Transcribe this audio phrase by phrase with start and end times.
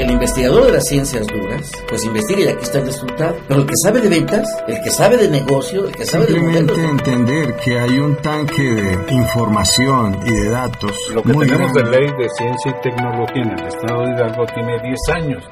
[0.00, 3.36] el investigador de las ciencias duras, pues investiga y aquí está el resultado.
[3.46, 6.32] Pero el que sabe de ventas, el que sabe de negocio, el que sabe de
[6.32, 10.92] Simplemente entender que hay un tanque de información y de datos.
[11.12, 14.78] Lo que tenemos de ley de ciencia y tecnología en el estado de Hidalgo tiene
[14.80, 15.44] 10 años.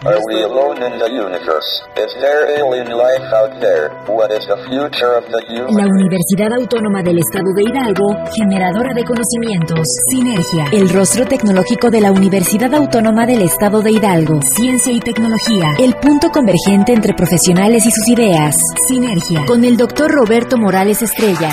[5.71, 9.87] La Universidad Autónoma del Estado de Hidalgo, generadora de conocimientos.
[10.09, 14.38] Sinergia, el rostro tecnológico de la Universidad Autónoma del Estado de Hidalgo.
[14.43, 18.57] Ciencia y tecnología, el punto convergente entre profesionales y sus ideas.
[18.87, 21.51] Sinergia, con el doctor Roberto Morales Estrella.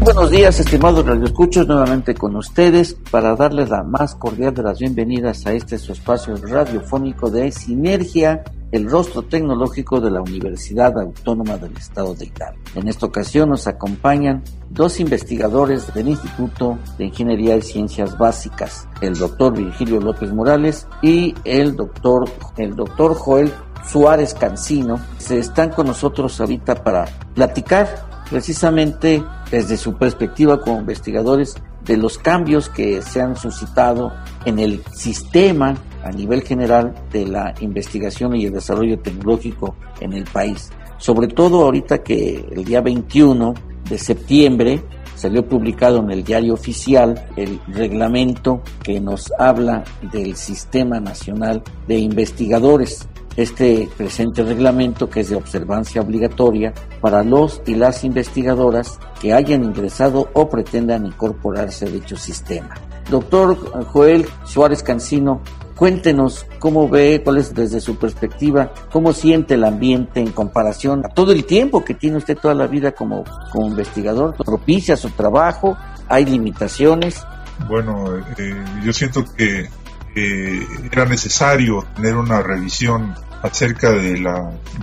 [0.00, 5.46] Buenos días, estimados radioescuchos, nuevamente con ustedes para darles la más cordial de las bienvenidas
[5.46, 8.42] a este su espacio radiofónico de Sinergia,
[8.74, 12.60] el rostro tecnológico de la Universidad Autónoma del Estado de Hidalgo.
[12.74, 19.16] En esta ocasión nos acompañan dos investigadores del Instituto de Ingeniería y Ciencias Básicas, el
[19.16, 23.52] doctor Virgilio López Morales y el doctor, el doctor Joel
[23.86, 31.54] Suárez Cancino, se están con nosotros ahorita para platicar precisamente desde su perspectiva como investigadores
[31.84, 34.12] de los cambios que se han suscitado
[34.44, 40.24] en el sistema a nivel general de la investigación y el desarrollo tecnológico en el
[40.24, 40.70] país.
[40.98, 43.54] Sobre todo ahorita que el día 21
[43.88, 44.82] de septiembre
[45.14, 51.98] salió publicado en el diario oficial el reglamento que nos habla del Sistema Nacional de
[51.98, 59.32] Investigadores este presente reglamento que es de observancia obligatoria para los y las investigadoras que
[59.32, 62.74] hayan ingresado o pretendan incorporarse a dicho sistema.
[63.10, 65.42] Doctor Joel Suárez Cancino,
[65.76, 71.08] cuéntenos cómo ve, cuál es desde su perspectiva, cómo siente el ambiente en comparación a
[71.08, 75.76] todo el tiempo que tiene usted toda la vida como, como investigador, propicia su trabajo,
[76.08, 77.22] hay limitaciones.
[77.68, 79.68] Bueno, eh, yo siento que
[80.14, 84.18] era necesario tener una revisión acerca de,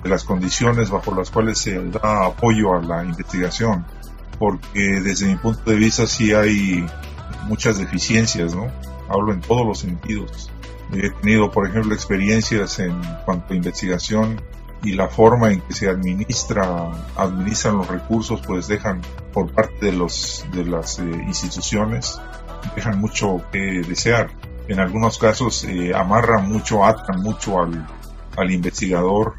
[0.04, 3.86] las condiciones bajo las cuales se da apoyo a la investigación,
[4.38, 6.86] porque desde mi punto de vista sí hay
[7.48, 8.68] muchas deficiencias, ¿no?
[9.10, 10.52] Hablo en todos los sentidos.
[10.94, 14.42] He tenido, por ejemplo, experiencias en cuanto a investigación
[14.84, 19.94] y la forma en que se administra, administran los recursos, pues dejan por parte de
[19.94, 22.20] los de las eh, instituciones
[22.76, 24.30] dejan mucho que desear
[24.68, 27.88] en algunos casos eh, amarran mucho, atan mucho al,
[28.38, 29.36] al investigador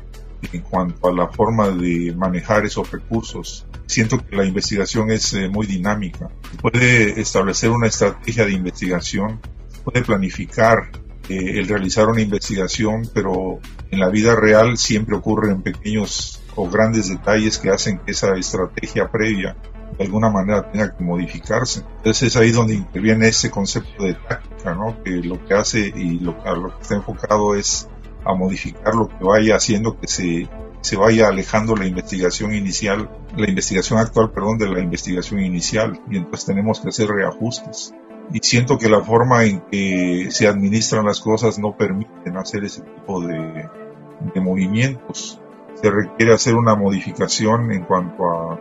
[0.52, 3.66] en cuanto a la forma de manejar esos recursos.
[3.86, 6.28] Siento que la investigación es eh, muy dinámica.
[6.60, 9.40] Puede establecer una estrategia de investigación,
[9.84, 10.90] puede planificar
[11.28, 13.60] eh, el realizar una investigación, pero
[13.90, 19.10] en la vida real siempre ocurren pequeños o grandes detalles que hacen que esa estrategia
[19.10, 19.56] previa
[19.98, 21.84] de alguna manera tenga que modificarse.
[21.98, 25.02] Entonces es ahí donde interviene ese concepto de táctica, ¿no?
[25.02, 27.88] que lo que hace y lo, a lo que está enfocado es
[28.24, 30.48] a modificar lo que vaya haciendo que se,
[30.80, 36.00] se vaya alejando la investigación inicial, la investigación actual, perdón, de la investigación inicial.
[36.10, 37.94] Y entonces tenemos que hacer reajustes.
[38.32, 42.82] Y siento que la forma en que se administran las cosas no permiten hacer ese
[42.82, 43.68] tipo de,
[44.34, 45.40] de movimientos.
[45.74, 48.60] Se requiere hacer una modificación en cuanto a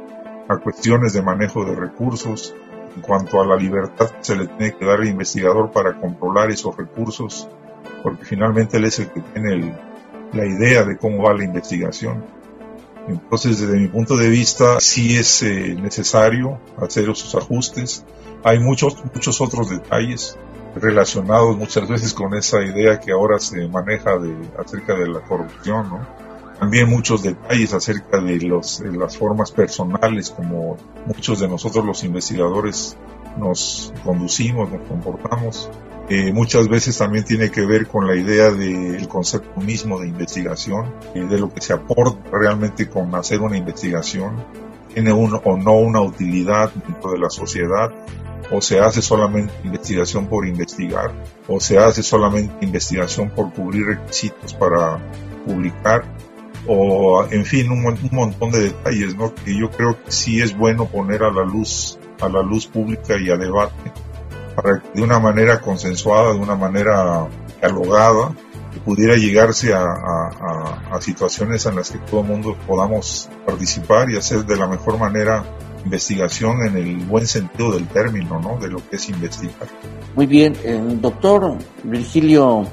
[0.51, 2.55] a cuestiones de manejo de recursos,
[2.95, 6.75] en cuanto a la libertad se le tiene que dar al investigador para controlar esos
[6.75, 7.47] recursos,
[8.03, 9.75] porque finalmente él es el que tiene
[10.33, 12.23] la idea de cómo va la investigación.
[13.07, 18.05] Entonces, desde mi punto de vista, sí es eh, necesario hacer esos ajustes.
[18.43, 20.37] Hay muchos, muchos otros detalles
[20.75, 25.89] relacionados muchas veces con esa idea que ahora se maneja de, acerca de la corrupción,
[25.89, 26.30] ¿no?
[26.61, 30.77] También muchos detalles acerca de, los, las formas personales como
[31.07, 32.95] muchos de nosotros los investigadores
[33.35, 35.71] nos conducimos, nos comportamos.
[36.07, 40.93] Eh, muchas veces también tiene que ver con la idea del concepto mismo de investigación,
[41.15, 44.35] eh, de lo que se aporta realmente con hacer una investigación,
[44.93, 47.91] tiene uno o no una utilidad dentro de la sociedad,
[48.51, 51.11] o se hace solamente investigación por investigar,
[51.47, 54.99] o se hace solamente investigación por cubrir requisitos para
[55.43, 56.03] publicar
[56.67, 59.33] o en fin, un, montón de detalles, ¿no?
[59.33, 63.15] Que yo creo que sí es bueno poner a la luz, a la luz pública
[63.19, 63.91] y a debate,
[64.55, 67.27] para de una manera consensuada, de una manera
[67.59, 68.33] dialogada,
[68.85, 74.45] pudiera llegarse a, a, situaciones en las que todo el mundo podamos participar y hacer
[74.45, 75.43] de la mejor manera
[75.83, 78.57] investigación en el buen sentido del término, ¿no?
[78.57, 79.67] De lo que es investigar.
[80.15, 82.65] Muy bien, eh, doctor Virgilio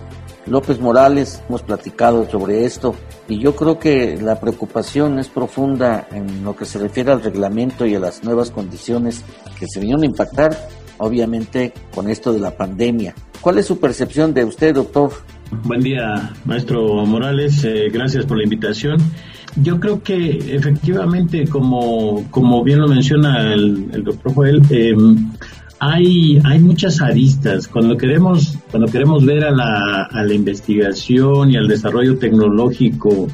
[0.50, 2.94] López Morales, hemos platicado sobre esto
[3.28, 7.86] y yo creo que la preocupación es profunda en lo que se refiere al reglamento
[7.86, 9.24] y a las nuevas condiciones
[9.58, 10.56] que se vinieron a impactar,
[10.98, 13.14] obviamente, con esto de la pandemia.
[13.40, 15.12] ¿Cuál es su percepción de usted, doctor?
[15.64, 17.64] Buen día, maestro Morales.
[17.64, 18.98] Eh, gracias por la invitación.
[19.56, 25.30] Yo creo que efectivamente, como, como bien lo menciona el, doctor Joel, em,
[25.80, 27.69] hay, hay muchas aristas.
[27.69, 33.28] Cuando queremos, cuando queremos ver a la, a la investigación y al desarrollo tecnológico,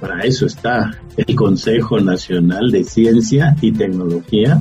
[0.00, 4.60] para eso está el Consejo Nacional de Ciencia y Tecnología,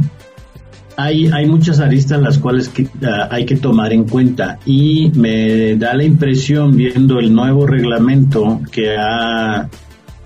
[0.98, 2.72] hay, hay muchas aristas las cuales
[3.04, 8.62] ah, hay que tomar en cuenta y me da la impresión viendo el nuevo reglamento
[8.72, 9.70] que ha,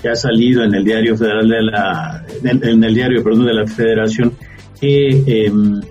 [0.02, 3.68] que ha salido en el diario federal de la en, el diario perdón de la
[3.68, 4.32] Federación
[4.80, 5.82] que em,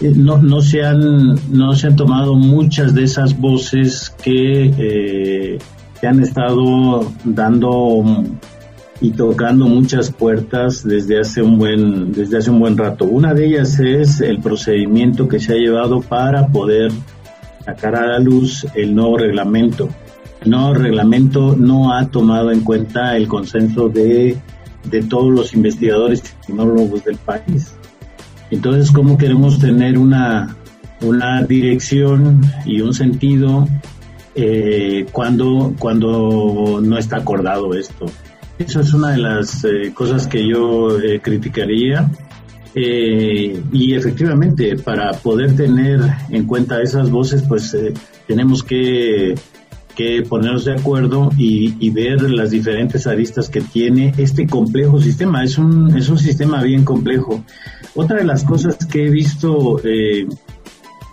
[0.00, 5.58] no, no se han no se han tomado muchas de esas voces que, eh,
[6.00, 8.04] que han estado dando
[9.00, 13.04] y tocando muchas puertas desde hace un buen desde hace un buen rato.
[13.04, 16.90] Una de ellas es el procedimiento que se ha llevado para poder
[17.64, 19.88] sacar a la luz el nuevo reglamento.
[20.42, 24.36] El nuevo reglamento no ha tomado en cuenta el consenso de,
[24.84, 27.74] de todos los investigadores y tecnólogos del país.
[28.54, 30.56] Entonces, ¿cómo queremos tener una,
[31.00, 33.66] una dirección y un sentido
[34.36, 38.06] eh, cuando, cuando no está acordado esto?
[38.56, 42.08] Eso es una de las eh, cosas que yo eh, criticaría.
[42.76, 46.00] Eh, y efectivamente, para poder tener
[46.30, 47.76] en cuenta esas voces, pues
[48.28, 49.34] tenemos que,
[49.96, 55.42] que, ponernos de acuerdo y, y, ver las diferentes aristas que tiene este complejo sistema.
[55.42, 57.44] Es un, es un sistema bien complejo.
[57.94, 59.80] Otra de las cosas que he visto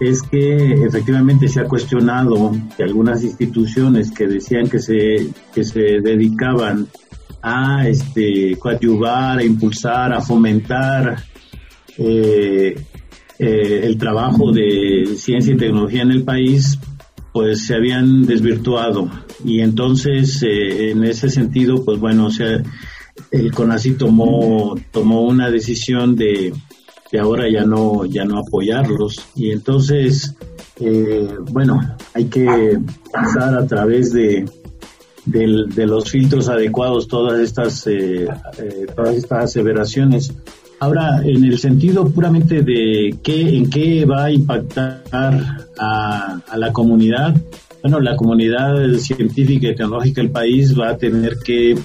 [0.01, 6.01] es que efectivamente se ha cuestionado que algunas instituciones que decían que se, que se
[6.01, 6.87] dedicaban
[7.43, 11.23] a este, coadyuvar, a impulsar, a fomentar
[11.97, 12.75] eh,
[13.37, 16.79] eh, el trabajo de ciencia y tecnología en el país,
[17.31, 19.09] pues se habían desvirtuado.
[19.43, 22.61] Y entonces, eh, en ese sentido, pues bueno, o sea,
[23.31, 26.53] el CONACI tomó, tomó una decisión de,
[27.11, 29.15] de ahora ya no, ya no apoyarlos.
[29.35, 30.35] Y entonces,
[31.51, 31.79] bueno,
[32.13, 32.79] hay que
[33.11, 34.45] pasar a través de,
[35.25, 38.27] de los filtros adecuados todas estas, eh,
[38.57, 40.33] eh, todas estas aseveraciones.
[40.79, 45.03] Ahora, en el sentido puramente de qué, en qué va a impactar
[45.77, 47.35] a, la comunidad,
[47.83, 51.77] bueno, la comunidad científica y tecnológica del país va a tener que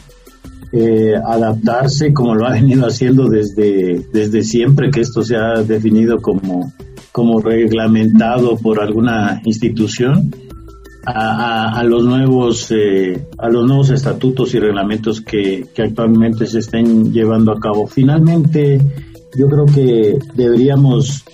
[0.73, 6.21] eh, adaptarse como lo ha venido haciendo desde, desde siempre que esto se ha definido
[6.21, 6.73] como,
[7.13, 10.31] como reglamentado por alguna institución
[11.07, 17.53] a, los nuevos eh, a los nuevos estatutos y reglamentos que, actualmente se estén llevando
[17.53, 17.87] a cabo.
[17.87, 18.81] Finalmente,
[19.39, 21.25] yo creo que deberíamos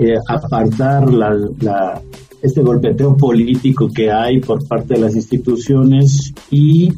[0.00, 1.04] eh, apartar
[2.40, 6.90] este golpeteo político que hay por parte de las instituciones y,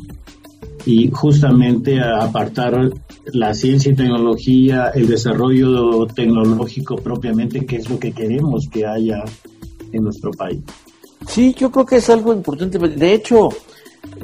[0.87, 2.91] y justamente apartar
[3.33, 9.23] la ciencia y tecnología, el desarrollo tecnológico propiamente, que es lo que queremos que haya
[9.93, 10.61] en nuestro país.
[11.29, 12.79] Sí, yo creo que es algo importante.
[12.79, 13.51] De hecho,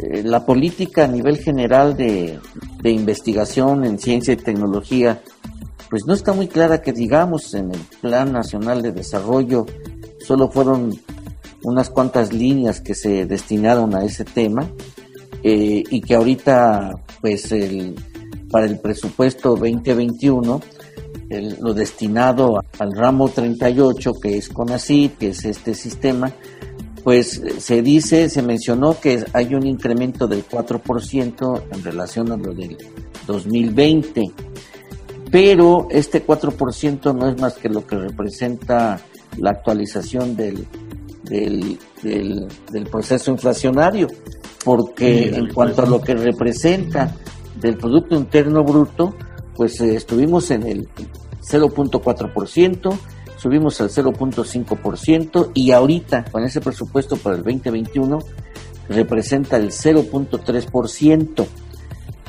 [0.03, 2.39] eh, la política a nivel general de,
[2.85, 5.21] investigación en ciencia y tecnología,
[5.91, 9.67] pues no está muy clara que digamos en el Plan Nacional de Desarrollo
[10.21, 10.97] solo fueron
[11.65, 14.69] unas cuantas líneas que se destinaron a ese tema
[15.43, 17.95] eh, y que ahorita pues el,
[18.51, 20.61] para el presupuesto 2021
[21.61, 26.33] lo destinado al ramo 38 que es CONACYT, que es este sistema,
[27.03, 32.53] pues se dice, se mencionó que hay un incremento del 4% en relación a lo
[32.53, 32.77] del
[33.27, 34.25] 2020,
[35.31, 39.01] pero este 4% no es más que lo que representa
[39.39, 40.67] la actualización del,
[41.23, 44.09] del, del, proceso inflacionario,
[44.67, 47.15] porque en cuanto a lo que representa
[47.55, 49.15] del Producto Interno Bruto,
[49.55, 50.89] pues eh, estuvimos en el
[51.41, 52.99] 0.4%,
[53.37, 58.19] subimos al 0.5% y ahorita con ese presupuesto para el 2021
[58.89, 61.47] representa el 0.3%.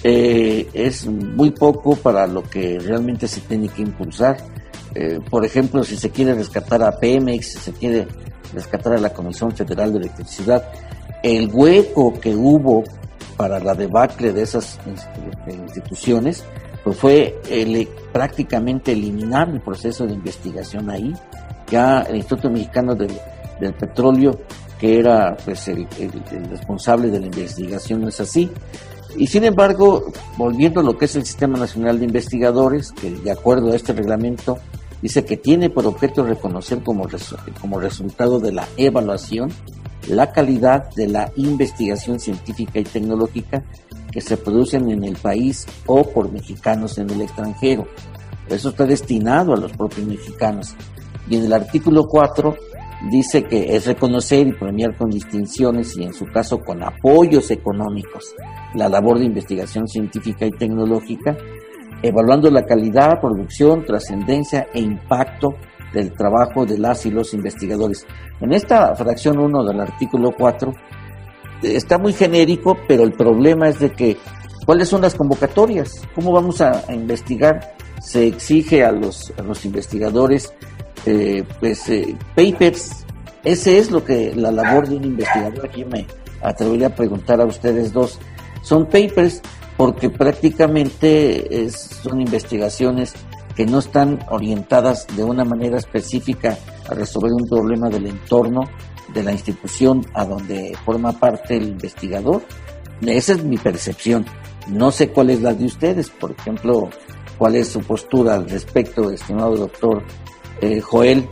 [0.03, 4.37] Eh, es muy poco para lo que realmente se tiene que impulsar.
[4.93, 8.07] Eh, por ejemplo, si se quiere rescatar a Pemex, si se quiere
[8.53, 10.63] rescatar a la Comisión Federal de Electricidad,
[11.35, 12.83] el hueco que hubo
[13.35, 14.79] para la debacle de esas
[15.47, 16.43] instituciones,
[16.83, 17.41] pues fue
[18.13, 21.13] prácticamente eliminar el proceso de investigación ahí.
[21.69, 23.11] Ya el Instituto Mexicano del,
[23.77, 24.39] Petróleo,
[24.79, 25.87] que era pues el,
[26.49, 28.49] responsable de la investigación, no es así.
[29.17, 33.31] Y sin embargo, volviendo a lo que es el Sistema Nacional de Investigadores, que de
[33.31, 34.59] acuerdo a este reglamento
[35.01, 37.07] dice que tiene por objeto reconocer como,
[37.59, 39.51] como resultado de la evaluación
[40.09, 43.63] la calidad de la investigación científica y tecnológica
[44.11, 47.87] que se producen en el país o por mexicanos en el extranjero.
[48.47, 50.75] Eso está destinado a los propios mexicanos.
[51.29, 52.55] Y en el artículo 4
[53.11, 58.33] dice que es reconocer y premiar con distinciones y en su caso con apoyos económicos
[58.73, 61.37] la labor de investigación científica y tecnológica,
[62.01, 65.55] evaluando la calidad, producción, trascendencia e impacto
[65.93, 68.05] del trabajo de las y los investigadores.
[68.41, 70.73] En esta fracción 1 del artículo 4
[71.63, 74.17] está muy genérico, pero el problema es de que
[74.65, 77.75] cuáles son las convocatorias, cómo vamos a, investigar.
[78.01, 80.53] Se exige a los, a los investigadores
[81.05, 83.05] eh, pues eh, papers.
[83.43, 85.65] Ese es lo que la labor de un investigador.
[85.65, 86.05] Aquí me
[86.41, 88.19] atrevería a preguntar a ustedes dos.
[88.61, 89.41] Son papers
[89.77, 93.13] porque prácticamente es, son investigaciones
[93.57, 96.55] que no están orientadas de una manera específica
[96.87, 98.61] a resolver un problema del entorno
[99.15, 102.43] de la institución a donde forma parte el investigador.
[103.01, 104.27] Esa es mi percepción.
[104.67, 106.89] No sé cuál es la de ustedes, por ejemplo,
[107.39, 110.03] cuál es su postura al respecto, estimado doctor
[110.61, 111.27] eh, Joel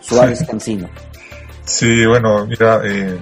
[0.00, 0.90] Suárez Cancino.
[1.64, 3.20] Sí, bueno, mira, eh,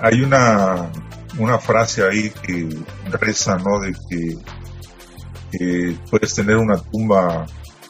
[0.00, 0.90] hay una,
[1.38, 2.68] una frase ahí que
[3.12, 3.78] reza, ¿no?
[3.78, 4.36] De que
[6.10, 7.46] puedes tener una tumba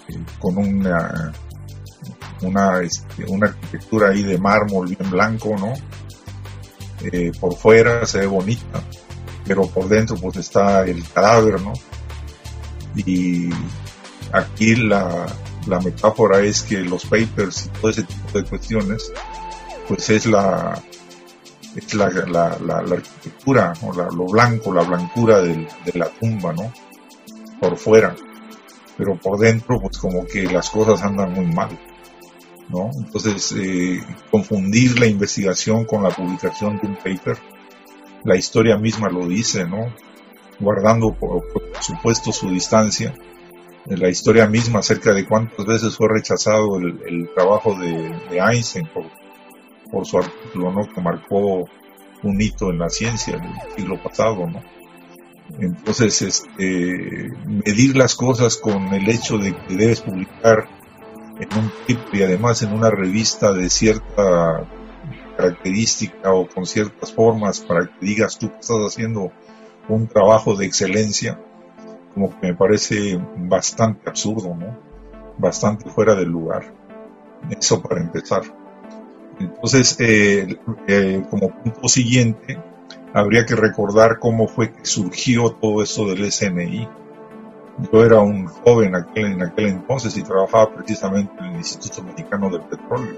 [0.09, 1.33] eh, con una,
[2.43, 5.73] una, este, una arquitectura ahí de mármol bien blanco, ¿no?
[7.39, 8.83] por fuera se ve bonita,
[9.47, 11.75] pero por dentro pues está el cadáver, ¿no?
[12.97, 13.51] Y
[14.33, 15.27] aquí la,
[15.67, 19.13] la metáfora es que los papers y todo ese tipo de cuestiones,
[19.87, 20.81] pues es la,
[21.77, 26.73] es la, la, la, arquitectura, o lo blanco, la blancura de la tumba, ¿no?
[27.61, 28.15] Por fuera.
[28.97, 31.79] Pero por dentro, pues como que las cosas andan muy mal,
[32.69, 32.91] ¿no?
[32.97, 37.39] Entonces, eh, confundir la investigación con la publicación de un paper,
[38.25, 39.93] la historia misma lo dice, ¿no?
[40.61, 41.43] Guardando, por
[41.81, 43.15] supuesto, su distancia,
[43.87, 50.19] la historia misma acerca de cuántas veces fue rechazado el, trabajo de, Einstein por, su
[50.19, 50.89] artículo, ¿no?
[50.89, 51.69] Que marcó
[52.23, 54.61] un hito en la ciencia del siglo pasado, ¿no?
[55.59, 60.69] Entonces, este, medir las cosas con el hecho de que debes publicar
[61.39, 64.67] en un tipo y además en una revista de cierta
[65.37, 69.33] característica o con ciertas formas para que digas tú que estás haciendo
[69.89, 71.41] un trabajo de excelencia,
[72.15, 74.79] como que me parece bastante absurdo, ¿no?
[75.37, 76.73] Bastante fuera del lugar.
[77.51, 78.43] Eso para empezar.
[79.39, 82.59] Entonces, eh, eh, como punto siguiente,
[83.15, 86.89] habría que recordar cómo fue que surgió todo esto del SNI.
[87.93, 92.63] Yo era un joven en aquel entonces y trabajaba precisamente en el Instituto Mexicano del
[92.63, 93.15] Petróleo.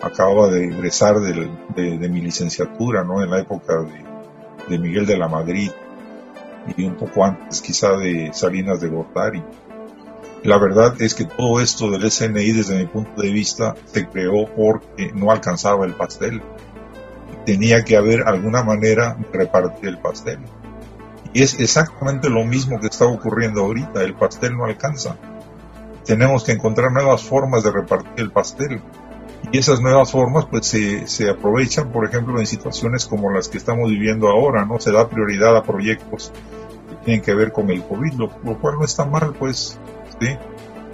[0.00, 3.22] Acababa de egresar de, mi licenciatura, ¿no?
[3.22, 4.04] En la época de,
[4.68, 5.70] de Miguel de la Madrid
[6.76, 9.42] y un poco antes quizá de Salinas de Gortari.
[10.42, 14.46] La verdad es que todo esto del SNI desde mi punto de vista se creó
[14.46, 16.42] porque no alcanzaba el pastel.
[17.44, 20.38] Tenía que haber alguna manera de repartir el pastel.
[21.32, 25.16] Y es exactamente lo mismo que está ocurriendo ahorita, el pastel no alcanza.
[26.04, 28.82] Tenemos que encontrar nuevas formas de repartir el pastel.
[29.50, 33.58] Y esas nuevas formas pues se, se aprovechan, por ejemplo, en situaciones como las que
[33.58, 34.78] estamos viviendo ahora, ¿no?
[34.78, 36.32] Se da prioridad a proyectos
[36.88, 38.28] que tienen que ver con el COVID, lo,
[38.60, 39.78] cual no está mal, pues,
[40.20, 40.28] ¿sí?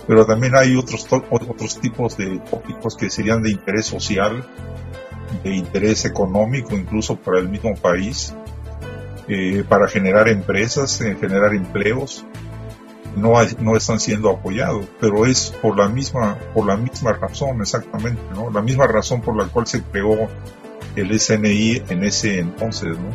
[0.07, 4.45] Pero también hay otros, otros tipos de tópicos que serían de interés social,
[5.43, 8.35] de interés económico, incluso para el mismo país,
[9.29, 12.25] eh, para generar empresas, eh, generar empleos,
[13.17, 18.23] no, no están siendo apoyados, pero es por la misma, por la misma razón exactamente,
[18.35, 18.51] ¿no?
[18.51, 20.29] La misma razón por la cual se creó
[20.97, 23.11] el SNI en ese entonces, ¿no?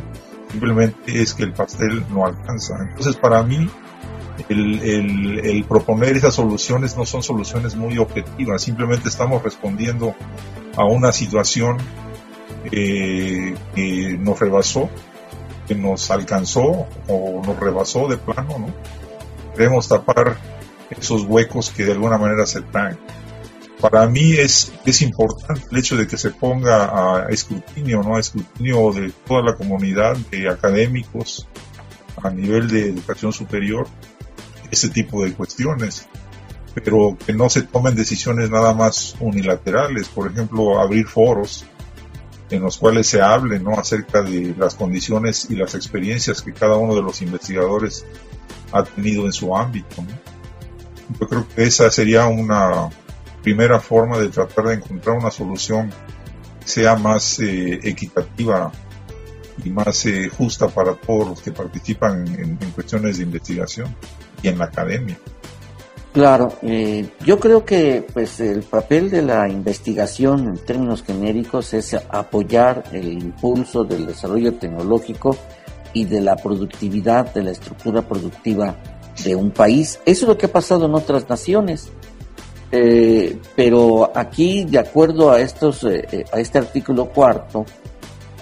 [0.50, 2.76] Simplemente es que el pastel no alcanza.
[2.88, 3.68] Entonces para mí
[4.48, 10.14] el, el, el proponer esas soluciones no son soluciones muy objetivas, simplemente estamos respondiendo
[10.76, 11.78] a una situación
[12.72, 14.88] eh, que nos rebasó,
[15.66, 18.74] que nos alcanzó o nos rebasó de plano, ¿no?
[19.56, 20.36] Queremos tapar
[20.90, 22.98] esos huecos que de alguna manera se traen.
[23.80, 28.16] Para mí es, es importante el hecho de que se ponga a escrutinio, ¿no?
[28.16, 31.46] A escrutinio de toda la comunidad de académicos
[32.22, 33.86] a nivel de educación superior,
[34.70, 36.08] ese tipo de cuestiones,
[36.74, 41.64] pero que no se tomen decisiones nada más unilaterales, por ejemplo, abrir foros
[42.50, 43.72] en los cuales se hable ¿no?
[43.72, 48.04] acerca de las condiciones y las experiencias que cada uno de los investigadores
[48.72, 50.04] ha tenido en su ámbito.
[51.20, 52.90] yo creo que esa sería una
[53.42, 55.90] primera forma de tratar de encontrar una solución
[56.60, 58.72] que sea más eh, equitativa
[59.62, 63.94] y más eh, justa para todos los que participan en, cuestiones de investigación
[64.42, 65.18] y en la academia.
[66.14, 71.92] Claro, eh, yo creo que pues el papel de la investigación en términos genéricos es
[72.08, 75.36] apoyar el impulso del desarrollo tecnológico
[75.92, 78.76] y de la productividad, de la estructura productiva
[79.24, 79.98] de un país.
[80.06, 81.88] Eso es lo que ha pasado en otras naciones.
[82.70, 87.66] Eh, pero aquí, de acuerdo a estos, a este artículo cuarto,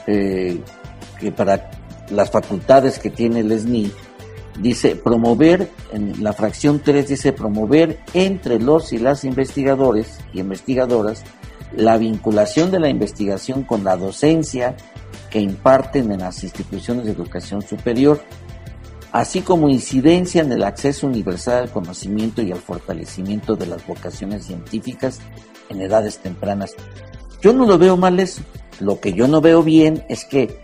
[0.07, 0.61] eh,
[1.19, 1.71] que para
[2.11, 3.91] las facultades que tiene el SNI,
[4.59, 11.25] dice promover, en la fracción 3 dice promover entre los y las investigadores y investigadoras
[11.77, 14.77] la vinculación de la investigación con la docencia
[15.31, 18.21] que imparten en las instituciones de educación superior,
[19.11, 24.45] así como incidencia en el acceso universal al conocimiento y al fortalecimiento de las vocaciones
[24.45, 25.21] científicas
[25.71, 26.75] en edades tempranas.
[27.41, 28.43] Yo no lo veo mal eso.
[28.81, 30.61] Lo que yo no veo bien es que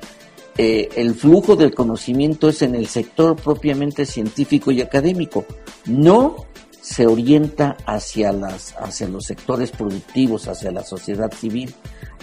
[0.61, 5.45] eh, el flujo del conocimiento es en el sector propiamente científico y académico,
[5.87, 6.49] no
[6.81, 11.73] se orienta hacia, las, hacia los sectores productivos, hacia la sociedad civil,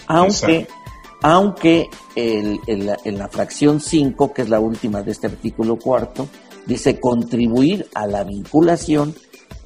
[0.06, 0.66] aunque,
[1.22, 6.28] aunque el, en la fracción 5, que es la última de este artículo cuarto,
[6.66, 9.14] dice contribuir a la vinculación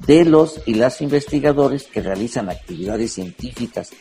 [0.05, 3.91] de los y las investigadores que realizan actividades científicas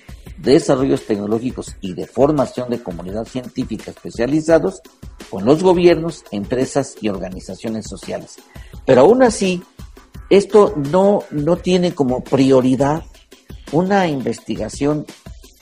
[0.43, 4.81] desarrollos tecnológicos y de formación de comunidad científica especializados
[5.29, 8.37] con los gobiernos, empresas y organizaciones sociales.
[8.87, 9.63] Pero aún así,
[10.31, 13.05] esto no, no tiene como prioridad
[13.73, 15.07] una investigación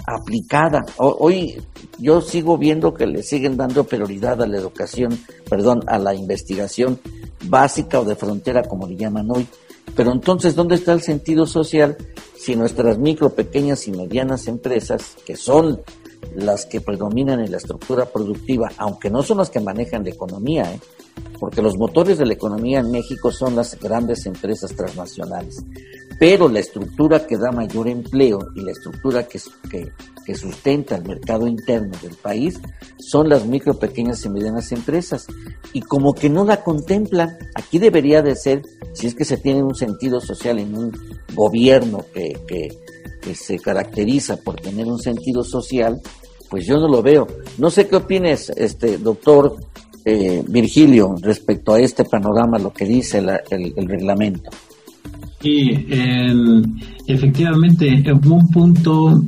[0.07, 0.85] aplicada.
[0.97, 1.61] Hoy
[1.99, 5.19] yo sigo viendo que le siguen dando prioridad a la educación,
[5.51, 6.99] perdón, a la investigación
[7.45, 9.47] básica o de frontera, como le llaman hoy.
[9.95, 11.97] Pero entonces, ¿dónde está el sentido social
[12.37, 15.81] si nuestras micro, pequeñas y medianas empresas, que son
[16.35, 20.73] las que predominan en la estructura productiva, aunque no son las que manejan la economía,
[20.73, 20.81] ¿eh?
[21.39, 25.65] porque los motores de la economía en México son las grandes empresas transnacionales,
[26.19, 29.39] pero la estructura que da mayor empleo y la estructura que,
[30.35, 32.61] sustenta el mercado interno del país
[32.99, 35.27] son las micro, pequeñas y medianas empresas.
[35.73, 38.61] Y como que no la contemplan, aquí debería de ser,
[38.93, 40.93] si es que se tiene un sentido social en un
[41.35, 42.77] gobierno que,
[43.35, 46.01] se caracteriza por tener un sentido social,
[46.51, 47.27] pues yo no lo veo.
[47.59, 49.57] No sé qué opines, este doctor
[50.05, 54.51] eh, Virgilio, respecto a este panorama, lo que dice el, el, reglamento.
[55.41, 55.87] Sí,
[57.07, 59.23] efectivamente, en un punto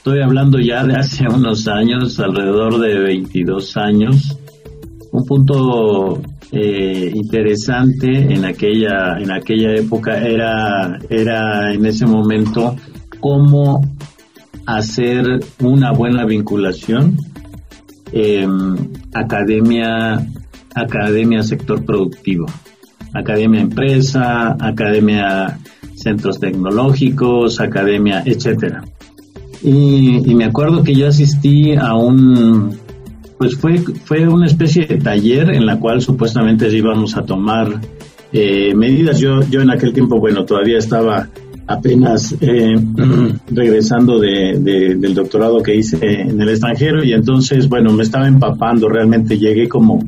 [0.00, 4.34] Estoy hablando ya de hace unos años, alrededor de 22 años.
[5.12, 12.76] Un punto eh, interesante en aquella, en aquella época era, era en ese momento
[13.20, 13.80] cómo
[14.66, 15.24] hacer
[15.62, 17.16] una buena vinculación
[18.12, 18.76] em,
[19.14, 20.26] academia,
[20.74, 22.46] academia sector productivo,
[23.14, 25.58] academia empresa, academia
[25.94, 28.82] centros tecnológicos, academia, etcétera.
[29.62, 32.78] Y, me acuerdo que yo asistí a un,
[33.40, 37.80] pues fue, fue una especie de taller en la cual supuestamente íbamos a tomar
[38.34, 39.18] eh, medidas.
[39.18, 41.26] Yo, yo en aquel tiempo, bueno, todavía estaba
[41.66, 42.76] apenas eh,
[43.50, 48.90] regresando de, del doctorado que hice en el extranjero y entonces, bueno, me estaba empapando,
[48.90, 50.00] realmente llegué como,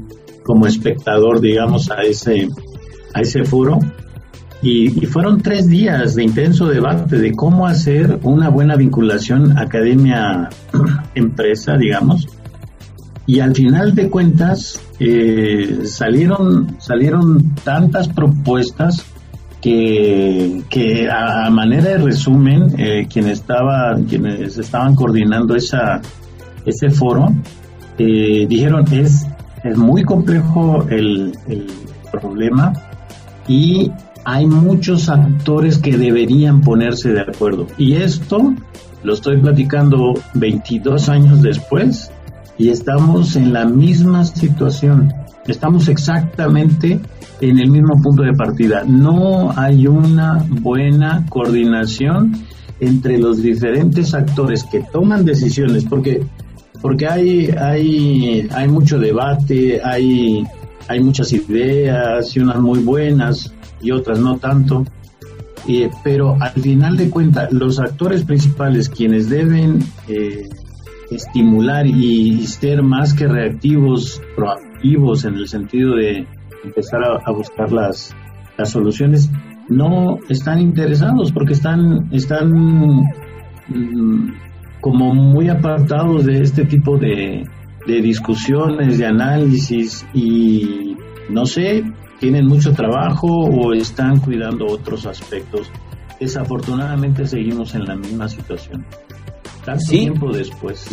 [0.43, 2.51] como espectador, digamos, a ese,
[3.15, 3.79] a ese foro
[4.61, 12.27] y, fueron tres días de intenso debate de cómo hacer una buena vinculación academia-empresa, digamos.
[13.27, 19.05] Y al final de cuentas eh, salieron, salieron tantas propuestas
[19.61, 26.03] que, que a, manera de resumen, eh, quienes, estaba, quienes estaban coordinando esa,
[26.67, 27.33] ese foro
[27.99, 29.27] eh, dijeron es,
[29.63, 31.67] es muy complejo el, el
[32.11, 32.73] problema
[33.47, 33.93] y
[34.25, 37.69] hay muchos actores que deberían ponerse de acuerdo.
[37.79, 38.55] Y esto
[39.05, 42.11] lo estoy platicando 22 años después
[42.59, 45.13] y estamos en la misma situación.
[45.47, 47.01] Estamos exactamente
[47.41, 48.85] en el mismo punto de partida.
[48.87, 52.33] No hay una buena coordinación
[52.79, 56.25] entre los diferentes actores que toman decisiones, porque,
[56.81, 60.45] porque hay, hay, hay mucho debate, hay,
[60.89, 64.85] hay muchas ideas y unas muy buenas, y otras no tanto.
[66.05, 70.49] pero al final de cuentas, los actores principales, quienes deben eh,
[71.15, 76.27] estimular y, ser más que reactivos, proactivos en el sentido de
[76.65, 78.15] empezar a, buscar las,
[78.57, 79.31] las soluciones,
[79.69, 82.51] no están interesados porque están, están
[83.69, 84.35] mm,
[84.81, 87.45] como muy apartados de este tipo de,
[87.87, 90.97] de discusiones, de análisis y
[91.31, 91.85] no sé,
[92.21, 95.71] tienen mucho trabajo o están cuidando otros aspectos.
[96.21, 98.85] Desafortunadamente seguimos en la misma situación.
[99.65, 100.87] Tanto tiempo después.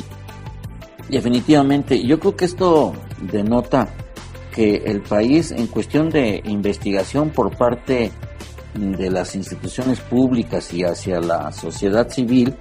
[1.10, 2.94] Definitivamente, yo creo que esto
[3.32, 3.90] denota
[4.54, 8.12] que el país en cuestión de investigación por parte
[8.76, 12.56] de las instituciones públicas y hacia la sociedad civil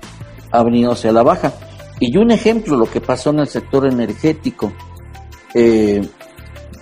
[0.51, 1.53] ha venido hacia la baja.
[2.01, 4.73] Y un ejemplo, lo que pasó en el sector energético.
[5.55, 6.07] Eh,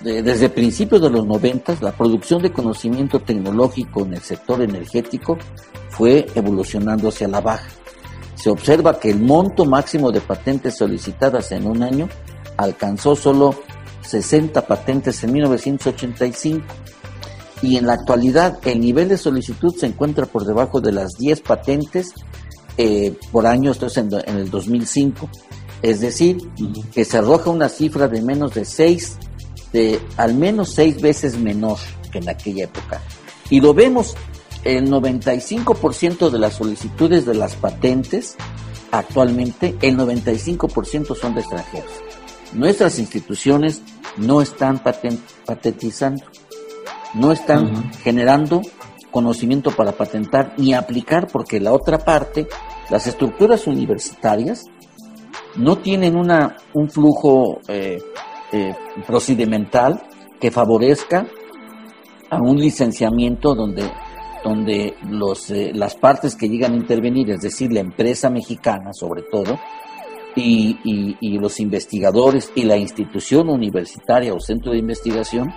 [0.03, 5.37] desde principios de los 90, la producción de conocimiento tecnológico en el sector energético
[5.89, 7.67] fue evolucionando hacia la baja.
[8.37, 12.07] Se observa que el monto máximo de patentes solicitadas en un año
[12.55, 13.55] alcanzó solo
[14.01, 16.65] 60 patentes en 1985
[17.61, 21.41] y en la actualidad el nivel de solicitud se encuentra por debajo de las 10
[21.41, 22.13] patentes
[22.77, 25.29] eh, por año, esto es en, en, el 2005.
[25.81, 26.37] Es decir,
[26.93, 29.17] que se arroja una cifra de menos de 6,
[29.73, 31.77] de al menos 6 veces menor
[32.11, 33.01] que en aquella época.
[33.49, 34.15] Y lo vemos,
[34.67, 38.35] el 95% de las solicitudes de las patentes
[38.91, 41.91] actualmente, el 95% son de extranjeros.
[42.53, 43.81] Nuestras instituciones
[44.17, 46.23] no están patentizando,
[47.13, 48.61] no están generando
[49.11, 52.47] conocimiento para patentar ni aplicar, porque la otra parte,
[52.89, 54.65] las estructuras universitarias,
[55.55, 57.99] no tienen una, un flujo eh,
[58.51, 58.75] eh,
[59.05, 60.03] procedimental
[60.39, 61.25] que favorezca
[62.29, 63.89] a un licenciamiento donde,
[64.47, 64.95] donde
[65.49, 69.59] eh, las partes que llegan a intervenir, es decir, la empresa mexicana sobre todo,
[70.35, 75.51] y, los investigadores y la institución universitaria o centro de investigación,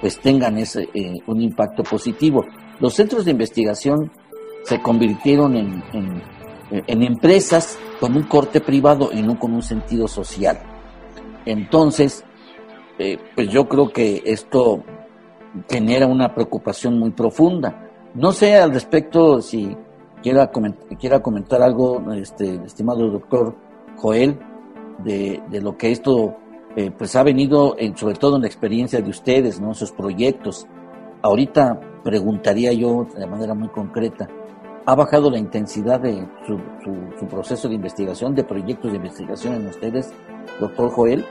[0.00, 0.88] pues tengan ese,
[1.26, 2.44] un impacto positivo.
[2.78, 4.10] Los centros de investigación
[4.64, 5.82] se convirtieron en,
[6.70, 10.58] en, empresas con un corte privado y no con un sentido social.
[11.44, 12.24] Entonces,
[12.98, 14.84] eh, pues yo creo que esto
[15.68, 17.89] genera una preocupación muy profunda.
[18.14, 19.76] No sé al respecto si
[20.22, 20.50] quiera,
[20.98, 23.54] quiera comentar algo, este, estimado doctor
[23.96, 24.38] Joel,
[25.04, 26.36] de, de lo que esto
[26.76, 29.74] eh, pues ha venido, en, sobre todo en la experiencia de ustedes, ¿no?
[29.74, 30.66] sus proyectos.
[31.22, 34.28] Ahorita preguntaría yo de manera muy concreta,
[34.86, 40.12] ¿ha bajado la intensidad de su, proceso de investigación, de proyectos de investigación en ustedes,
[40.60, 41.26] doctor Joel?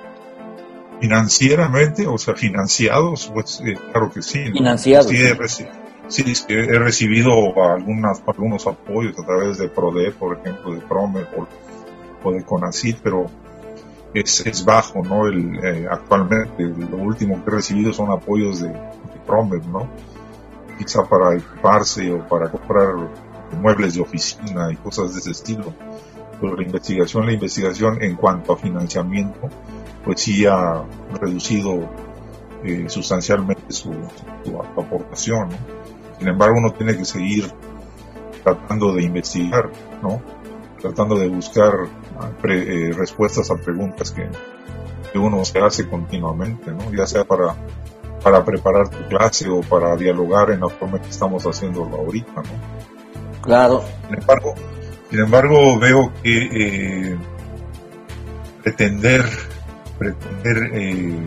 [0.99, 4.51] Financieramente, o sea, financiados, pues eh, claro que sí.
[4.51, 5.07] Financiados.
[5.07, 5.23] Sí,
[6.17, 7.31] he, recibido
[7.63, 11.21] algunas, algunos apoyos a través de PRODE, por ejemplo, de PROME
[12.23, 13.27] o, de CONACYT, pero
[14.13, 15.27] es, es bajo, ¿no?
[15.27, 19.87] El, eh, actualmente lo último que he recibido son apoyos de, de ¿no?
[20.79, 22.95] quizá para equiparse o para comprar
[23.61, 25.73] muebles de oficina y cosas de ese estilo.
[26.39, 29.49] Pero la investigación, la investigación en cuanto a financiamiento,
[30.05, 30.83] pues sí ha
[31.19, 31.89] reducido
[32.63, 33.91] eh, sustancialmente su,
[34.77, 35.49] aportación.
[36.19, 37.51] Sin embargo, uno tiene que seguir
[38.43, 39.69] tratando de investigar,
[40.01, 40.21] ¿no?
[40.81, 41.73] tratando de buscar
[42.43, 44.29] eh, respuestas a preguntas que,
[45.11, 46.91] que uno se hace continuamente, ¿no?
[46.93, 47.55] ya sea para
[48.23, 53.41] para preparar tu clase o para dialogar en la forma que estamos haciéndolo ahorita, ¿no?
[53.41, 53.83] Claro.
[54.07, 54.55] Sin embargo,
[55.09, 57.17] sin embargo veo que eh,
[58.63, 59.25] pretender,
[59.97, 61.25] pretender eh,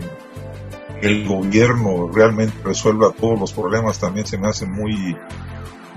[1.01, 5.17] el gobierno realmente resuelva todos los problemas también se me hace muy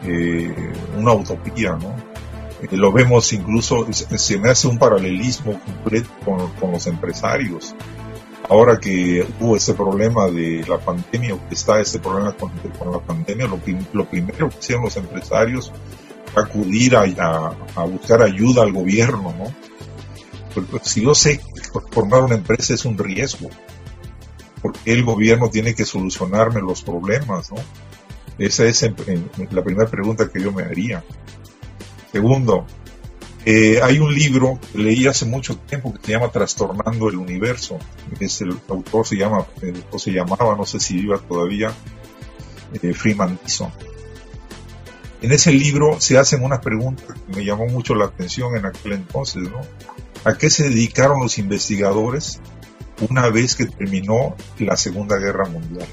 [0.04, 1.94] eh, una utopía, ¿no?
[2.70, 7.76] lo vemos incluso, se me hace un paralelismo completo con, con los empresarios
[8.48, 12.52] ahora que hubo ese problema de la pandemia, o que está ese problema con,
[12.90, 13.58] la pandemia, lo,
[14.06, 15.72] primero que hicieron los empresarios
[16.32, 17.54] fue acudir a,
[17.86, 19.52] buscar ayuda al gobierno, ¿no?
[20.82, 23.50] Si yo sé que formar una empresa es un riesgo,
[24.66, 27.58] porque el gobierno tiene que solucionarme los problemas, ¿no?
[28.36, 28.82] Esa es
[29.52, 31.04] la primera pregunta que yo me haría.
[32.10, 32.66] Segundo,
[33.44, 37.78] eh, hay un libro que leí hace mucho tiempo que se llama Trastornando el Universo.
[38.18, 39.46] Es el autor se llama,
[39.92, 41.72] o se llamaba, no sé si viva todavía,
[42.82, 43.70] eh, Freeman Dyson.
[45.22, 48.94] En ese libro se hacen unas preguntas que me llamó mucho la atención en aquel
[48.94, 49.48] entonces.
[50.24, 52.40] ¿A qué se dedicaron los investigadores
[53.10, 55.86] una vez que terminó la Segunda Guerra Mundial?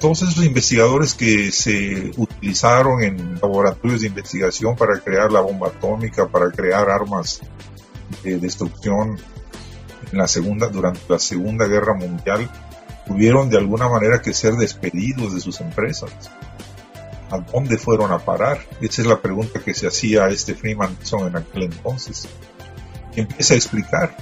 [0.00, 6.26] todos esos investigadores que se utilizaron en laboratorios de investigación para crear la bomba atómica,
[6.26, 7.40] para crear armas
[8.24, 9.18] de destrucción
[10.10, 12.50] en la segunda, durante la Segunda Guerra Mundial,
[13.06, 16.10] tuvieron de alguna manera que ser despedidos de sus empresas.
[17.30, 18.58] ¿A dónde fueron a parar?
[18.80, 22.26] Esa es la pregunta que se hacía a este Freemanson en aquel entonces.
[23.14, 24.16] Y empieza a explicar.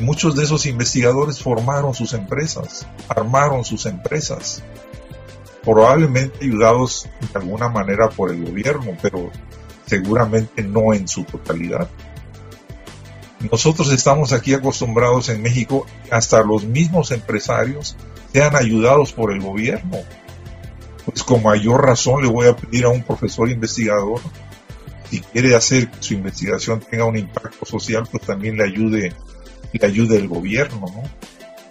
[0.00, 4.62] Muchos de esos investigadores formaron sus empresas, armaron sus empresas,
[5.62, 9.30] probablemente ayudados de alguna manera por el gobierno, pero
[9.84, 11.88] seguramente no en su totalidad.
[13.50, 17.96] Nosotros estamos aquí acostumbrados en México, hasta los mismos empresarios
[18.32, 19.98] sean ayudados por el gobierno.
[21.04, 24.20] Pues con mayor razón le voy a pedir a un profesor investigador,
[25.10, 29.12] si quiere hacer que su investigación tenga un impacto social, pues también le ayude,
[29.72, 31.02] le ayude el gobierno, ¿no?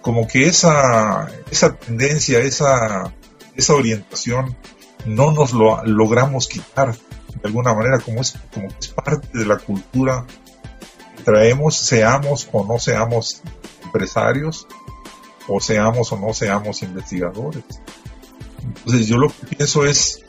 [0.00, 3.12] Como que esa, esa tendencia, esa,
[3.54, 4.56] esa orientación
[5.06, 9.56] no nos lo logramos quitar de alguna manera como es como es parte de la
[9.56, 10.26] cultura
[11.16, 13.42] que traemos seamos o no seamos
[13.84, 14.66] empresarios
[15.48, 17.64] o seamos o no seamos investigadores
[18.62, 20.22] entonces yo lo que pienso es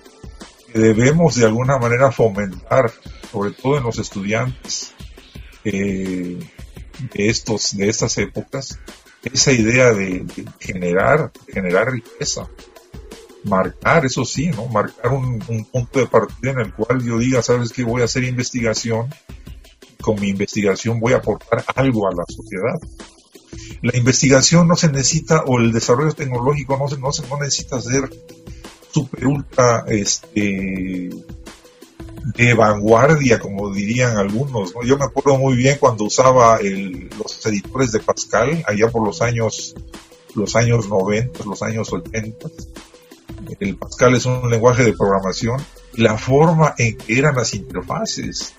[0.71, 2.91] que debemos de alguna manera fomentar
[3.31, 4.93] sobre todo en los estudiantes
[5.63, 6.39] eh,
[7.13, 8.79] de estos de estas épocas
[9.23, 10.25] esa idea de,
[10.59, 12.47] generar generar riqueza
[13.43, 14.67] marcar, eso sí, ¿no?
[14.67, 15.39] Marcar un,
[15.71, 19.09] punto de partida en el cual yo diga, sabes que voy a hacer investigación,
[20.01, 22.79] con mi investigación voy a aportar algo a la sociedad.
[23.81, 27.81] La investigación no se necesita, o el desarrollo tecnológico no se, no, se, no necesita
[27.81, 28.09] ser
[28.91, 31.09] super ultra, este,
[32.23, 34.73] de vanguardia, como dirían algunos.
[34.85, 39.75] Yo me acuerdo muy bien cuando usaba los editores de Pascal, allá por los años,
[40.35, 42.47] los años 90, los años 80
[43.59, 45.61] el Pascal es un lenguaje de programación,
[45.93, 48.53] la forma en que eran las interfaces.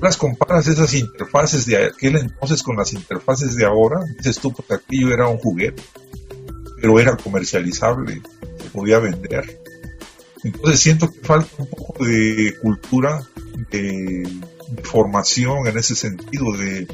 [0.00, 4.74] Las comparas esas interfaces de aquel entonces con las interfaces de ahora, dices tú, porque
[4.74, 5.82] aquello era un juguete,
[6.80, 8.20] pero era comercializable,
[8.58, 9.61] se podía vender.
[10.44, 13.20] Entonces siento que falta un poco de cultura,
[13.70, 14.28] de,
[14.84, 16.86] formación en ese sentido, de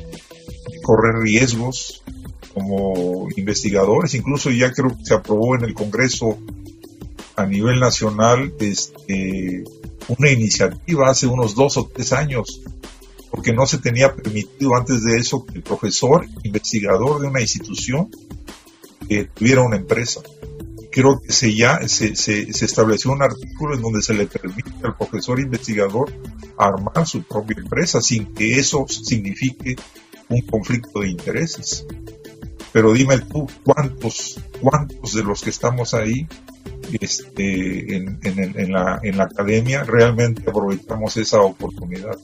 [0.83, 2.03] correr riesgos
[2.53, 4.15] como investigadores.
[4.15, 6.39] Incluso ya creo que se aprobó en el Congreso
[7.37, 9.63] a nivel nacional este,
[10.09, 12.63] una iniciativa hace unos dos o tres años,
[13.31, 18.11] porque no se tenía permitido antes de eso que el profesor investigador de una institución
[19.35, 20.21] tuviera una empresa.
[20.99, 24.73] Creo que se ya se, se, se estableció un artículo en donde se le permite
[24.83, 26.13] al profesor investigador
[26.57, 29.77] armar su propia empresa sin que eso signifique
[30.29, 31.87] un conflicto de intereses.
[32.73, 36.27] Pero dime tú, ¿cuántos, cuántos de los que estamos ahí
[37.01, 42.19] este, en, en, la, en la academia, realmente aprovechamos esa oportunidad.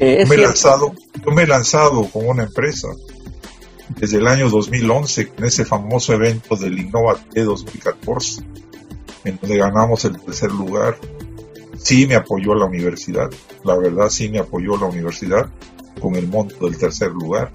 [0.00, 0.92] Eh, yo, me he lanzado,
[1.24, 2.88] yo me he lanzado con una empresa
[3.96, 8.42] desde el año 2011 en ese famoso evento del Innovate 2014,
[9.24, 10.96] en donde ganamos el tercer lugar.
[11.76, 13.30] Sí me apoyó la universidad,
[13.64, 15.48] la verdad sí me apoyó la universidad
[16.00, 17.50] con el monto del tercer lugar,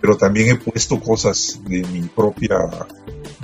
[0.00, 2.58] pero también he puesto cosas de mi propia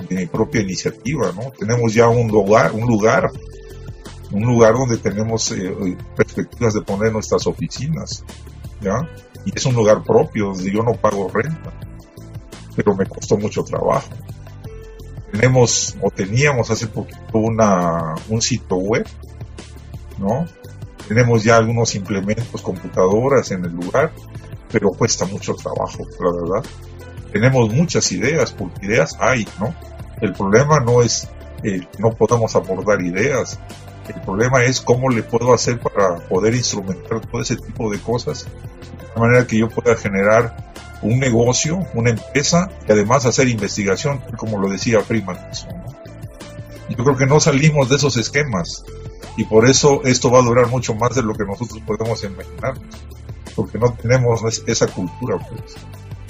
[0.09, 1.51] de mi propia iniciativa, ¿no?
[1.51, 3.29] Tenemos ya un lugar, un lugar,
[4.31, 8.23] un lugar donde tenemos eh, perspectivas de poner nuestras oficinas,
[8.81, 9.07] ¿ya?
[9.45, 11.73] Y es un lugar propio donde yo no pago renta,
[12.75, 14.09] pero me costó mucho trabajo.
[15.31, 19.07] Tenemos o teníamos hace poquito una, un sitio web,
[20.19, 20.45] ¿no?
[21.07, 24.11] Tenemos ya algunos implementos, computadoras en el lugar,
[24.71, 26.69] pero cuesta mucho trabajo, la verdad
[27.33, 29.73] tenemos muchas ideas, porque ideas hay, ¿no?
[30.21, 31.27] El problema no es
[31.63, 33.59] eh, no podamos abordar ideas,
[34.13, 38.45] el problema es cómo le puedo hacer para poder instrumentar todo ese tipo de cosas,
[39.15, 40.71] de manera que yo pueda generar
[41.03, 45.37] un negocio, una empresa y además hacer investigación, como lo decía Freeman.
[46.89, 48.83] Yo creo que no salimos de esos esquemas
[49.37, 52.75] y por eso esto va a durar mucho más de lo que nosotros podemos imaginar,
[53.55, 55.37] porque no tenemos esa cultura.
[55.37, 55.75] Pues.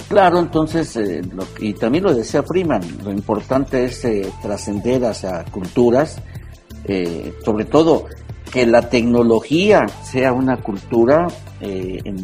[0.08, 1.22] Claro, entonces, eh,
[1.58, 6.18] y también lo decía Freeman, lo importante es eh, trascender hacia culturas,
[6.84, 8.06] eh, sobre todo
[8.54, 11.26] que la tecnología sea una cultura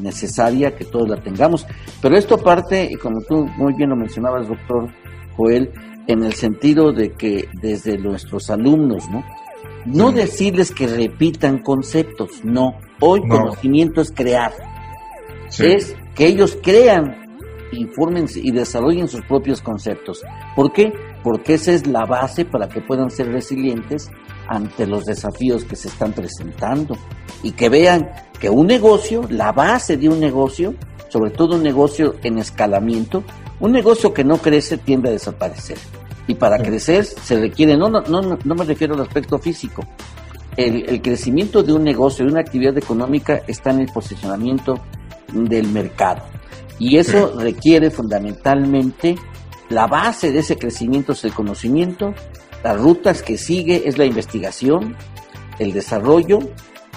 [0.01, 1.66] necesaria, que todos la tengamos.
[2.01, 4.88] Pero esto parte, y como tú muy bien lo mencionabas, doctor
[5.37, 5.73] Joel,
[6.07, 9.25] en el sentido de que desde nuestros alumnos, ¿no?
[9.87, 12.79] No decirles que repitan conceptos, no.
[13.01, 14.53] Hoy conocimiento es crear.
[15.59, 17.16] Es que ellos crean
[17.73, 20.23] informen y desarrollen sus propios conceptos.
[20.55, 20.93] ¿Por qué?
[21.25, 24.11] Porque esa es la base para que puedan ser resilientes
[24.51, 26.97] ante los desafíos que se están presentando
[27.45, 28.11] y que vean
[28.41, 30.75] que un negocio, la base de un negocio,
[31.09, 33.23] sobre todo un negocio en escalamiento,
[33.61, 35.79] un negocio que no crece tiende a desaparecer.
[36.27, 39.85] Y para crecer se requiere, no, no, no, no me refiero al aspecto físico,
[40.57, 44.75] el, el, crecimiento de un negocio, de una actividad económica, está en el posicionamiento
[45.33, 46.23] del mercado.
[46.81, 49.15] Y eso requiere fundamentalmente
[49.69, 52.13] la base de ese crecimiento es el conocimiento,
[52.62, 54.96] las rutas que sigue es la investigación,
[55.59, 56.38] el desarrollo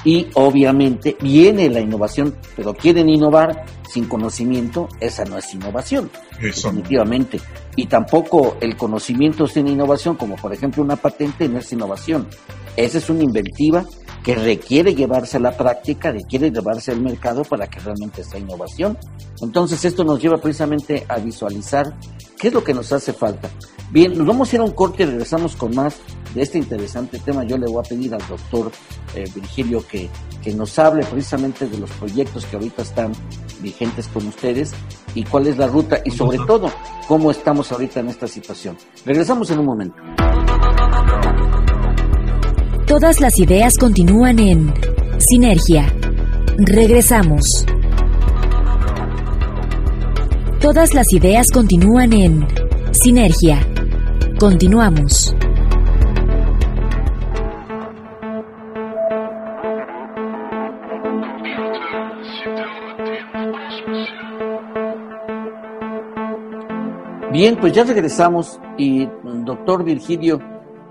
[0.03, 6.09] y obviamente viene la innovación, pero quieren innovar sin conocimiento, esa no es innovación,
[6.41, 7.39] definitivamente.
[7.75, 12.27] Y tampoco el conocimiento sin innovación, como por ejemplo una patente, no es innovación.
[12.75, 13.85] Esa es una inventiva
[14.23, 18.97] que requiere llevarse a la práctica, requiere llevarse al mercado para que realmente sea innovación.
[19.41, 21.97] Entonces esto nos lleva precisamente a visualizar
[22.39, 23.49] qué es lo que nos hace falta.
[23.93, 25.97] Bien, nos vamos a ir a un corte y regresamos con más
[26.33, 27.43] de este interesante tema.
[27.43, 28.71] Yo le voy a pedir al doctor
[29.13, 30.09] eh, Virgilio que,
[30.41, 33.11] que nos hable precisamente de los proyectos que ahorita están
[33.61, 34.73] vigentes con ustedes
[35.13, 36.71] y cuál es la ruta y sobre todo
[37.07, 38.75] cómo estamos ahorita en esta situación.
[39.05, 39.95] Regresamos en un momento.
[42.87, 44.73] Todas las ideas continúan en
[45.19, 45.95] Sinergia.
[46.57, 47.45] Regresamos.
[50.59, 52.47] Todas las ideas continúan en
[52.91, 53.67] Sinergia.
[54.39, 55.35] Continuamos.
[67.31, 70.39] Bien, pues ya regresamos y doctor Virgilio,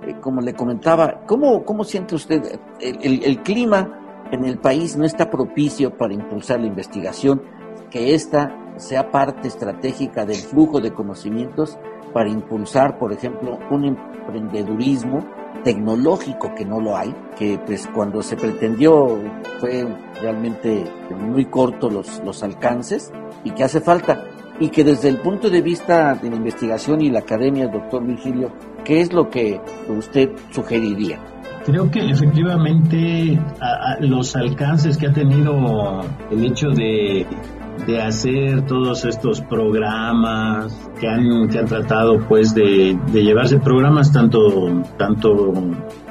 [0.02, 5.04] eh, como le comentaba, ¿cómo, cómo siente usted el, el, clima en el país no
[5.04, 7.42] está propicio para impulsar la investigación,
[7.90, 11.78] que ésta sea parte estratégica del flujo de conocimientos
[12.12, 15.24] para impulsar, por ejemplo, un emprendedurismo
[15.64, 19.18] tecnológico que no lo hay, que pues cuando se pretendió
[19.58, 19.86] fue
[20.20, 20.84] realmente
[21.16, 23.12] muy corto los, los alcances
[23.44, 24.24] y que hace falta
[24.60, 28.52] y que desde el punto de vista de la investigación y la academia, doctor Virgilio,
[28.84, 31.18] ¿qué es lo que usted sugeriría?
[31.64, 33.38] Creo que efectivamente
[34.00, 37.26] los alcances que ha tenido el hecho de,
[38.00, 45.52] hacer todos estos programas que han, que han tratado pues de, llevarse programas tanto, tanto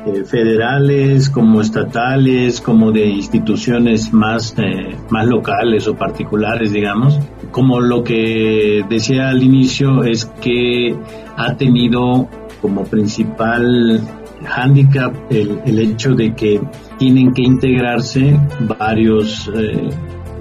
[0.05, 7.19] eh, federales como estatales como de instituciones más, eh, más locales o particulares digamos.
[7.51, 10.95] Como lo que decía al inicio es que
[11.37, 12.27] ha tenido
[12.61, 14.01] como principal
[14.45, 16.61] hándicap el, hecho de que
[16.97, 19.89] tienen que integrarse varios eh,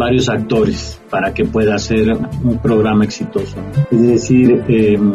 [0.01, 3.57] varios actores para que pueda ser un programa exitoso.
[3.93, 5.13] Es decir, em,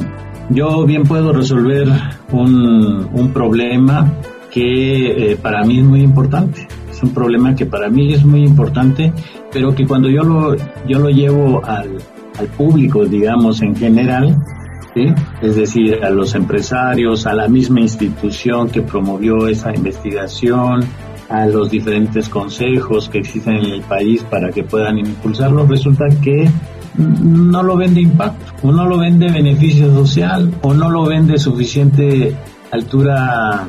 [0.50, 1.88] yo bien puedo resolver
[2.32, 4.14] un, un problema
[4.52, 6.68] que eh, para mí es muy importante.
[6.90, 9.12] Es un problema que para mí es muy importante
[9.56, 10.54] pero que cuando yo lo,
[10.86, 11.96] yo lo llevo al,
[12.38, 14.36] al público, digamos, en general,
[15.42, 20.82] es decir, a los empresarios, a la misma institución que promovió esa investigación,
[21.30, 26.50] a los diferentes consejos que existen en el país para que puedan impulsarlo, resulta que
[26.98, 31.06] no lo ven de impacto, o no lo ven de beneficio social, o no lo
[31.06, 32.36] ven de suficiente
[32.72, 33.68] altura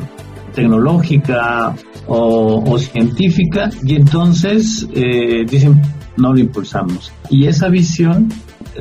[0.55, 1.75] tecnológica
[2.07, 5.81] o, científica y entonces eh, dicen
[6.17, 7.13] no lo impulsamos.
[7.31, 8.29] Y esa visión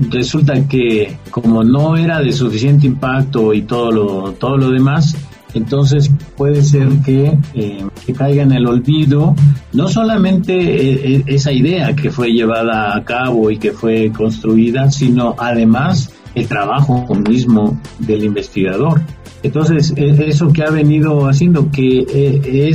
[0.10, 5.16] resulta que como no era de suficiente impacto y todo lo, todo lo demás,
[5.60, 9.36] entonces puede ser que, eh, que caiga en el olvido
[9.74, 15.36] no solamente eh, esa idea que fue llevada a cabo y que fue construida, sino
[15.38, 19.02] además el trabajo mismo del investigador.
[19.44, 22.70] Entonces, e, eso que ha venido haciendo, que e,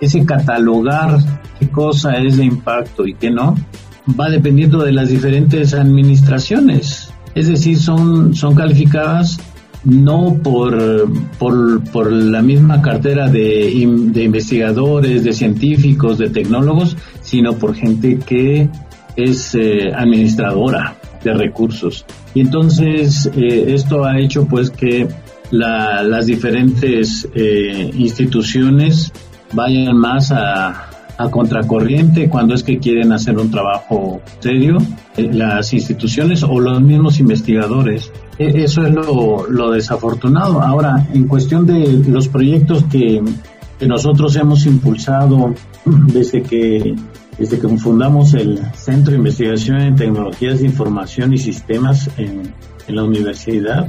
[0.00, 1.18] ese catalogar
[1.58, 3.54] qué cosa es de impacto y qué no,
[4.18, 7.10] va dependiendo de las diferentes administraciones.
[7.34, 9.38] Es decir, son, son calificadas
[9.86, 13.70] no por, por, la misma cartera de,
[14.12, 18.68] de, investigadores, de científicos, de tecnólogos, sino por gente que
[19.16, 22.04] es eh, administradora de recursos.
[22.34, 25.08] Y entonces eh, esto ha hecho pues que
[25.50, 29.12] las diferentes eh, instituciones
[29.52, 34.78] vayan más a, a, contracorriente cuando es que quieren hacer un trabajo serio,
[35.16, 38.12] eh, las instituciones o los mismos investigadores.
[38.38, 40.60] E, eso es lo, desafortunado.
[40.60, 43.22] Ahora, en cuestión de los proyectos que,
[43.86, 45.52] nosotros hemos impulsado
[45.84, 46.96] desde que
[47.38, 52.54] desde que fundamos el Centro de Investigación en Tecnologías de Información y Sistemas en,
[52.88, 53.88] la universidad,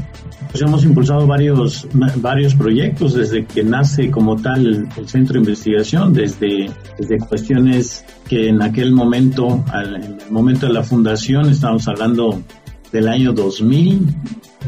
[0.50, 6.14] pues hemos impulsado varios, varios proyectos desde que nace como tal el, Centro de Investigación,
[6.14, 11.88] desde, desde cuestiones que en aquel momento, al, en el momento de la fundación, estábamos
[11.88, 12.42] hablando
[12.92, 14.00] del año 2000.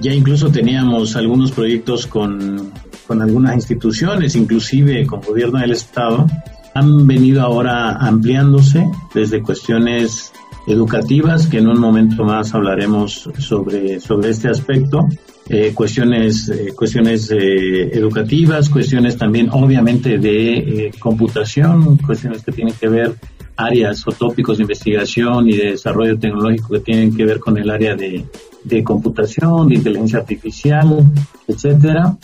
[0.02, 2.72] Ya incluso teníamos algunos proyectos con,
[3.08, 6.26] con algunas instituciones, inclusive con gobierno del Estado.
[6.74, 10.32] Han venido ahora ampliándose desde cuestiones
[10.68, 15.08] educativas, que en un momento más hablaremos sobre, sobre este aspecto,
[15.50, 22.88] eh, cuestiones, eh, cuestiones eh, educativas, cuestiones también obviamente de computación, cuestiones que tienen que
[22.88, 23.16] ver
[23.60, 27.70] áreas o tópicos de investigación y de desarrollo tecnológico que tienen que ver con el
[27.70, 28.26] área de,
[28.64, 31.12] de computación, de inteligencia artificial,
[31.48, 32.18] etcétera.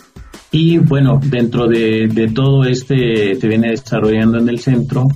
[0.52, 5.08] Y bueno, dentro de, de todo este se viene desarrollando en el centro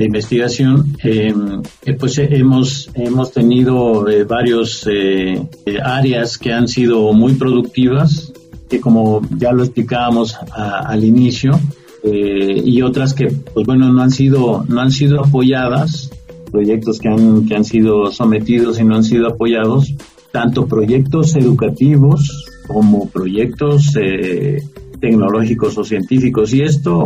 [0.00, 1.34] de investigación, eh,
[1.84, 4.88] eh, pues eh, hemos, hemos tenido varios
[5.84, 8.32] áreas que han sido muy productivas,
[8.70, 11.60] que como ya lo explicábamos al inicio,
[12.02, 16.10] y otras que, pues bueno, no han sido, no han sido apoyadas,
[16.50, 19.94] proyectos que han, que han sido sometidos y no han sido apoyados,
[20.32, 23.94] tanto proyectos educativos como proyectos
[25.00, 26.52] tecnológicos o científicos.
[26.52, 27.04] Y esto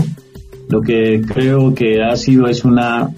[0.69, 3.11] lo que creo que ha sido es una,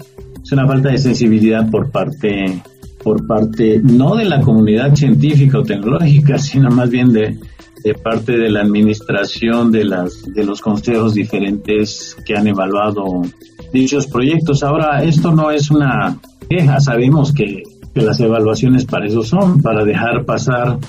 [0.43, 2.61] es una falta de sensibilidad por parte,
[3.03, 7.37] por parte no de la comunidad científica o tecnológica, sino más bien de,
[7.83, 13.05] de parte de la administración de las de los consejos diferentes que han evaluado
[13.71, 14.63] dichos proyectos.
[14.63, 16.19] Ahora, esto no es una
[16.49, 17.63] queja, sabemos que,
[17.93, 20.79] que las evaluaciones para eso son, para dejar pasar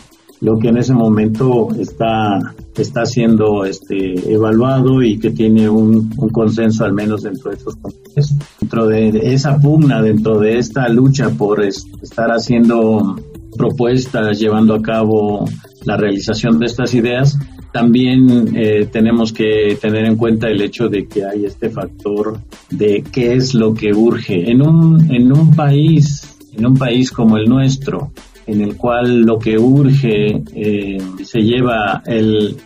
[0.40, 6.84] lo que en ese momento está, está siendo este, evaluado y que tiene un, consenso
[6.84, 8.34] al menos dentro de estos comités.
[8.60, 13.16] Dentro de, esa pugna, dentro de esta lucha por estar haciendo
[13.56, 15.48] propuestas, llevando a cabo
[15.84, 17.38] la realización de estas ideas,
[17.72, 22.40] también eh, tenemos que tener en cuenta el hecho de que hay este factor
[22.70, 24.50] de qué es lo que urge.
[24.50, 28.10] En un, en un país, en un país como el nuestro,
[28.46, 32.56] en el cual lo que urge eh, se lleva el,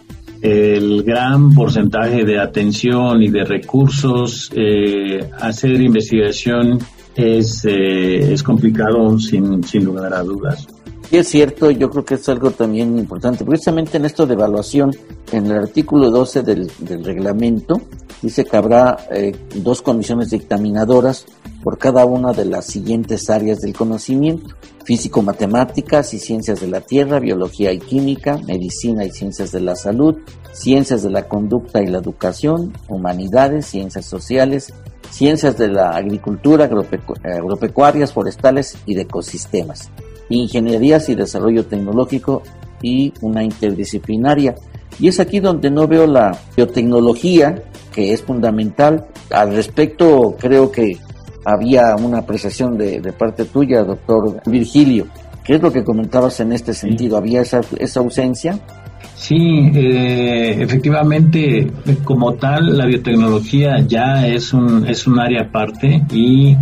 [1.05, 6.81] gran porcentaje de atención y de recursos, eh, hacer investigación
[7.17, 10.67] es, eh, es complicado sin, sin lugar a dudas.
[11.11, 13.45] Y es cierto, yo creo que es algo también importante.
[13.45, 14.93] Precisamente en esto de evaluación,
[15.31, 17.83] en el artículo 12 del, del reglamento,
[18.23, 18.97] dice que habrá
[19.57, 21.27] dos comisiones dictaminadoras
[21.63, 24.55] por cada una de las siguientes áreas del conocimiento
[24.85, 30.17] físico-matemáticas y ciencias de la Tierra, biología y química, medicina y ciencias de la salud,
[30.53, 34.73] ciencias de la conducta y la educación, humanidades, ciencias sociales,
[35.11, 36.69] ciencias de la agricultura,
[37.25, 39.91] agropecuarias, forestales y de ecosistemas,
[40.29, 42.43] ingenierías y desarrollo tecnológico
[42.83, 44.55] y una interdisciplinaria.
[44.99, 49.07] Y es aquí donde no veo la biotecnología, que es fundamental.
[49.31, 50.99] Al respecto, creo que
[51.45, 55.07] había una apreciación de, parte tuya, doctor Virgilio.
[55.45, 57.17] ¿Qué es lo que comentabas en este sentido?
[57.17, 58.61] ¿Había esa, esa ausencia?
[59.17, 61.71] Sí, eh, efectivamente,
[62.05, 66.57] como tal, la biotecnología ya es un, es un área aparte y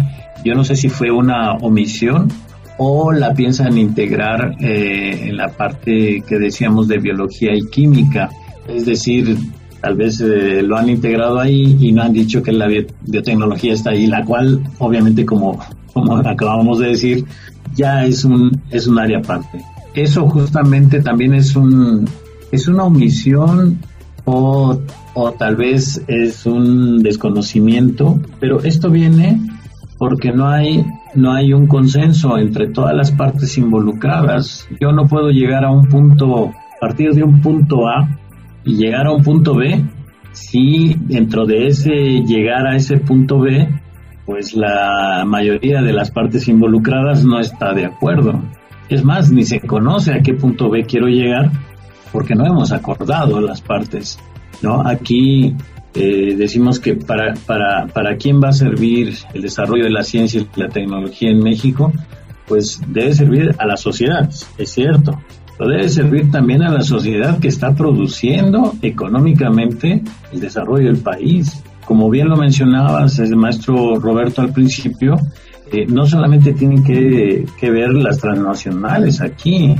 [0.44, 2.28] yo no sé si fue una omisión
[2.76, 8.30] o la piensan integrar eh, en la parte que decíamos de biología y química.
[8.68, 9.36] Es decir,
[9.80, 13.90] tal vez eh, lo han integrado ahí y no han dicho que la biotecnología está
[13.90, 15.58] ahí, la cual obviamente como,
[15.92, 17.24] como acabamos de decir,
[17.74, 19.62] ya es un, es un área aparte.
[19.94, 22.08] Eso justamente también es un,
[22.52, 23.78] es una omisión
[24.24, 24.78] o,
[25.14, 29.40] o tal vez es un desconocimiento, pero esto viene
[29.98, 30.84] porque no hay,
[31.14, 34.66] no hay un consenso entre todas las partes involucradas.
[34.80, 38.08] Yo no puedo llegar a un punto, partir de un punto A
[38.64, 39.84] y llegar a un punto B,
[40.32, 43.68] si dentro de ese llegar a ese punto B,
[44.24, 48.40] pues la mayoría de las partes involucradas no está de acuerdo.
[48.88, 51.50] Es más, ni se conoce a qué punto B quiero llegar
[52.12, 54.18] porque no hemos acordado las partes.
[54.62, 54.86] ¿no?
[54.86, 55.54] Aquí
[55.94, 60.40] eh, decimos que para, para, para quién va a servir el desarrollo de la ciencia
[60.40, 61.92] y la tecnología en México,
[62.46, 65.18] pues debe servir a la sociedad, es cierto,
[65.68, 70.02] debe servir también a la sociedad que está produciendo económicamente
[70.32, 71.62] el desarrollo del país.
[71.84, 75.16] Como bien lo mencionabas, el maestro Roberto al principio,
[75.72, 79.74] eh, no solamente tienen que, ver las transnacionales aquí,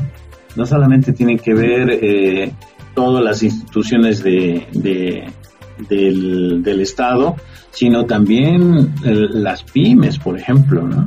[0.61, 2.53] no solamente tienen que ver eh,
[2.95, 4.67] todas las instituciones de,
[5.89, 7.37] del, del, Estado,
[7.71, 11.07] sino también las pymes, por ejemplo, ¿no?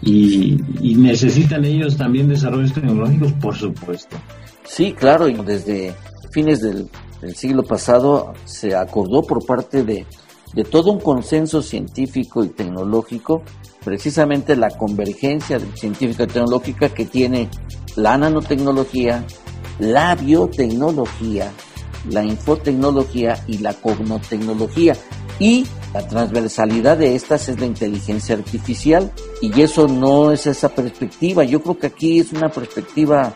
[0.00, 0.56] y,
[0.96, 4.16] necesitan ellos también desarrollos tecnológicos, por supuesto.
[4.64, 5.94] Sí, claro, y desde
[6.30, 6.88] fines del,
[7.34, 10.06] siglo pasado se acordó por parte de,
[10.54, 13.42] de todo un consenso científico y tecnológico,
[13.84, 17.48] precisamente la convergencia científica y tecnológica que tiene
[17.96, 19.24] la nanotecnología,
[19.78, 21.50] la biotecnología,
[22.10, 24.96] la infotecnología y la cognotecnología.
[25.40, 31.42] Y la transversalidad de estas es la inteligencia artificial y eso no es esa perspectiva.
[31.42, 33.34] Yo creo que aquí es una perspectiva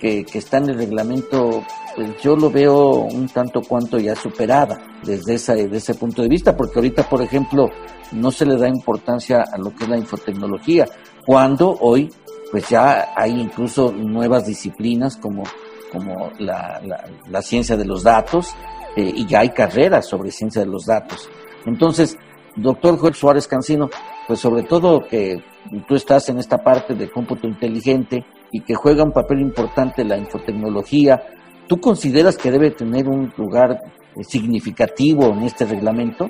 [0.00, 1.62] que, que está en el reglamento
[1.94, 6.28] pues yo lo veo un tanto cuanto ya superada desde, esa, desde ese punto de
[6.28, 7.68] vista, porque ahorita, por ejemplo,
[8.12, 10.86] no se le da importancia a lo que es la infotecnología,
[11.26, 12.10] cuando hoy
[12.50, 15.44] pues ya hay incluso nuevas disciplinas como,
[15.92, 16.80] como la,
[17.28, 18.54] la, ciencia de los datos
[18.96, 21.28] eh, y ya hay carreras sobre ciencia de los datos.
[21.64, 22.16] Entonces,
[22.56, 23.88] doctor Joel Suárez Cancino,
[24.26, 25.44] pues sobre todo que
[25.86, 30.16] tú estás en esta parte de cómputo inteligente y que juega un papel importante la
[30.16, 31.22] infotecnología,
[31.70, 33.80] ¿Tú consideras que debe tener un lugar
[34.16, 36.28] eh, significativo en este reglamento?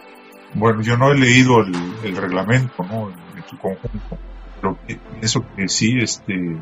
[0.53, 3.09] Bueno, yo no he leído el, reglamento ¿no?
[3.09, 4.19] en su conjunto,
[4.61, 4.77] pero
[5.19, 6.59] pienso que sí, este,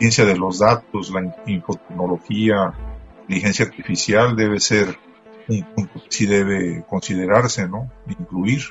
[0.00, 2.74] ciencia de los datos, la infotecnología,
[3.20, 4.98] inteligencia artificial debe ser
[5.46, 7.88] un punto que sí debe considerarse, ¿no?
[8.08, 8.62] Incluir.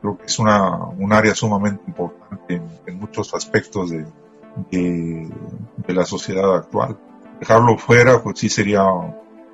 [0.00, 4.06] Creo que es una, un área sumamente importante en, muchos aspectos de,
[4.70, 6.98] de la sociedad actual
[7.42, 8.84] dejarlo fuera, pues sí sería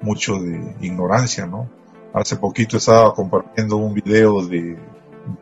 [0.02, 1.70] mucho de ignorancia, ¿no?
[2.12, 4.76] Hace poquito estaba compartiendo un video de,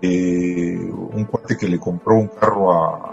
[0.01, 3.13] un cuate que le compró un carro a,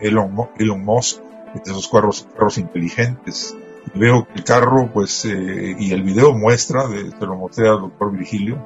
[0.00, 1.22] Elon, Elon Musk,
[1.54, 3.56] de esos carros, inteligentes.
[3.94, 7.68] Y veo que el carro, pues, eh, y el video muestra, de, te lo mostré
[7.68, 8.58] al doctor Virgilio,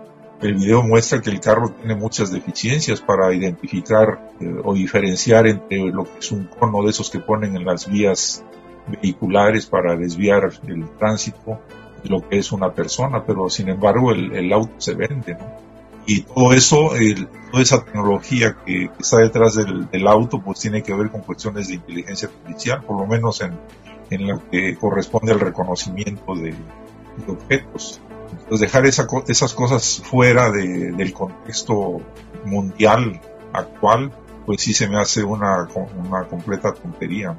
[0.43, 5.79] el video muestra que el carro tiene muchas deficiencias para identificar eh, o diferenciar entre
[5.79, 8.45] lo que es un cono de esos que ponen en las vías
[8.89, 11.61] vehiculares para desviar el tránsito
[12.03, 15.73] de lo que es una persona, pero sin embargo el, auto se vende, ¿no?
[16.05, 16.91] Y todo eso,
[17.53, 21.75] toda esa tecnología que, está detrás del, auto, pues tiene que ver con cuestiones de
[21.75, 23.53] inteligencia artificial, por lo menos en,
[24.11, 26.55] en lo que corresponde al reconocimiento de,
[27.29, 28.01] objetos.
[28.43, 32.01] Entonces dejar esa, esas cosas fuera del contexto
[32.45, 33.21] mundial
[33.53, 34.13] actual,
[34.47, 35.69] pues sí se me hace una,
[36.05, 37.37] una completa tontería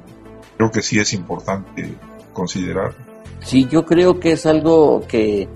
[0.56, 1.94] creo que sí es importante
[2.32, 2.94] considerar.
[3.40, 5.48] Sí, yo creo que es algo que,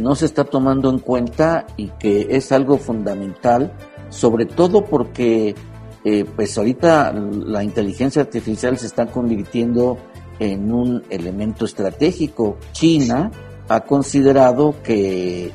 [0.00, 3.72] no se está tomando en cuenta y que es algo fundamental,
[4.10, 5.54] sobre todo porque
[6.04, 9.96] eh, pues ahorita la inteligencia artificial se está convirtiendo
[10.38, 12.58] en un elemento estratégico.
[12.72, 13.30] China
[13.68, 15.52] ha considerado que,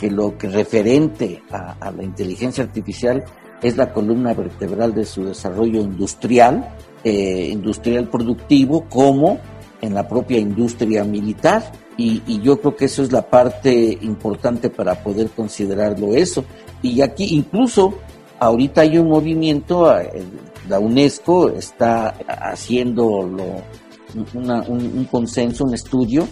[0.00, 3.24] lo que referente a, a la inteligencia artificial
[3.62, 9.40] es la columna vertebral de su desarrollo industrial eh, industrial productivo como
[9.80, 11.72] en la propia industria militar.
[11.96, 16.44] Y, yo creo que eso es la parte importante para poder considerarlo eso.
[16.80, 17.94] Y aquí incluso
[18.38, 20.22] ahorita hay un movimiento, eh,
[20.68, 26.28] la UNESCO está haciendo un, consenso, un estudio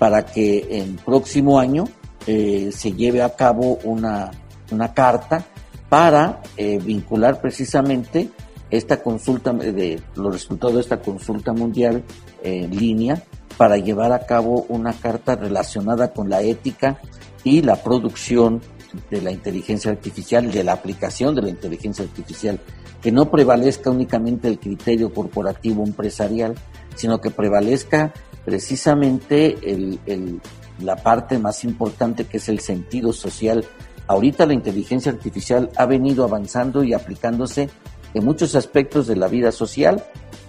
[0.00, 1.84] para que el próximo año
[2.26, 4.32] eh, se lleve a cabo una,
[4.72, 5.44] una carta
[5.88, 8.30] para vincular precisamente
[8.70, 12.04] esta consulta, de los resultados de esta consulta mundial
[12.44, 13.22] en línea
[13.56, 16.98] para llevar a cabo una carta relacionada con la ética
[17.44, 18.62] y la producción
[19.10, 22.58] de la inteligencia artificial, de la aplicación de la inteligencia artificial,
[23.02, 26.54] que no prevalezca únicamente el criterio corporativo empresarial,
[26.94, 28.12] sino que prevalezca
[28.44, 30.40] precisamente el,
[30.80, 33.64] la parte más importante que es el sentido social.
[34.06, 37.68] Ahorita la inteligencia artificial ha venido avanzando y aplicándose
[38.14, 40.02] en muchos aspectos de la vida social,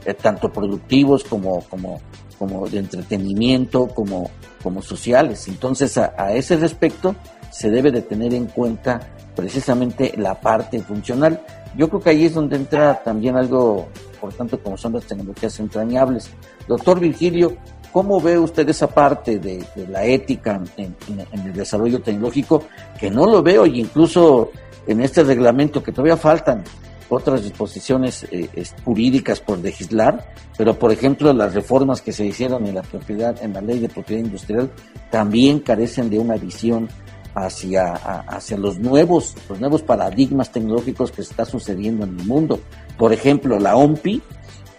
[0.06, 2.02] eh, tanto productivos como, como,
[2.40, 4.32] como de entretenimiento, como,
[4.64, 5.48] como sociales.
[5.48, 7.16] Entonces, a, ese respecto,
[7.52, 9.00] se debe de tener en cuenta
[9.36, 11.42] precisamente la parte funcional.
[11.78, 13.90] Yo creo que ahí es donde entra también algo
[14.22, 16.30] importante como son las tecnologías entrañables.
[16.68, 17.58] Doctor Virgilio,
[17.92, 22.64] ¿cómo ve usted esa parte de, la ética en, en, el desarrollo tecnológico?
[23.00, 24.52] Que no lo veo y incluso
[24.86, 26.64] en este reglamento que todavía faltan
[27.10, 28.48] otras disposiciones eh,
[28.86, 33.54] jurídicas por legislar, pero por ejemplo las reformas que se hicieron en la propiedad, en
[33.54, 34.72] la ley de propiedad industrial,
[35.10, 36.88] también carecen de una visión
[37.36, 42.60] hacia, hacia los nuevos, los nuevos paradigmas tecnológicos que está sucediendo en el mundo.
[42.98, 44.22] Por ejemplo, la OMPI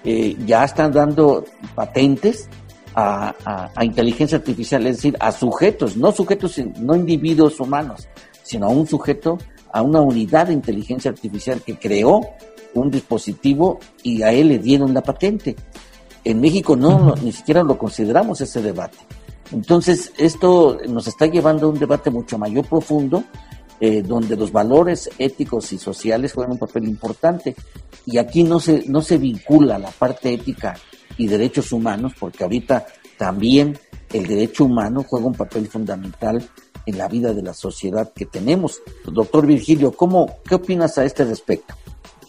[0.05, 1.45] eh, ya están dando
[1.75, 2.49] patentes
[2.95, 8.09] a, a, inteligencia artificial, es decir, a sujetos, no sujetos, no individuos humanos,
[8.43, 9.39] sino a un sujeto
[9.73, 12.21] a una unidad de inteligencia artificial que creó
[12.75, 15.57] un dispositivo y a él le dieron la patente.
[16.25, 18.99] En México no, ni siquiera lo consideramos ese debate.
[19.53, 23.25] Entonces, esto nos está llevando a un debate mucho mayor profundo
[23.85, 27.57] eh, donde los valores éticos y sociales juegan un papel importante.
[28.07, 30.77] Y aquí no se, no se vincula la parte ética
[31.19, 32.87] y derechos humanos, porque ahorita
[33.19, 33.77] también
[34.13, 36.43] el derecho humano juega un papel fundamental
[36.87, 38.81] en la vida de la sociedad que tenemos.
[39.05, 41.75] Doctor Virgilio, ¿cómo, ¿qué opinas a este respecto?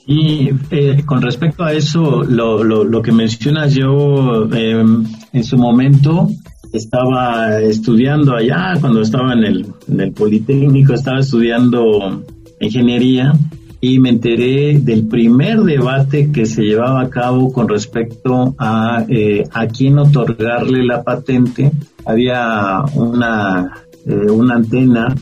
[0.05, 6.27] Y eh, con respecto a eso, lo, lo, que mencionas yo em, en su momento
[6.73, 12.23] estaba estudiando allá, cuando estaba en el, en el Politécnico, estaba estudiando
[12.59, 13.33] ingeniería
[13.79, 19.43] y me enteré del primer debate que se llevaba a cabo con respecto a eh,
[19.51, 21.71] a quién otorgarle la patente.
[22.05, 23.73] Había una,
[24.05, 25.13] eh, una antena,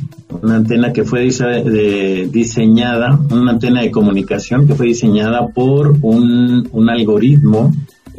[0.42, 1.22] una antena que fue
[2.32, 7.74] diseñada, una antena de comunicación que fue diseñada por un, un algoritmo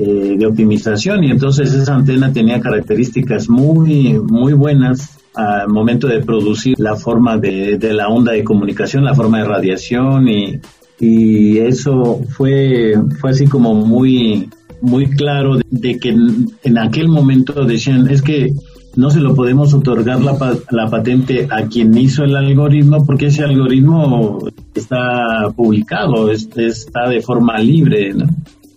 [0.05, 6.21] eh, de optimización y entonces esa antena tenía características muy, muy buenas al momento de
[6.21, 10.59] producir la forma de, la onda de comunicación, la forma de radiación y,
[10.99, 14.49] y eso fue, fue así como muy,
[14.81, 18.51] muy claro de, que en, aquel momento decían, es que
[18.97, 20.37] no se lo podemos otorgar la,
[20.73, 24.41] la patente a quien hizo el algoritmo porque ese algoritmo
[24.75, 28.13] está publicado, está de forma libre.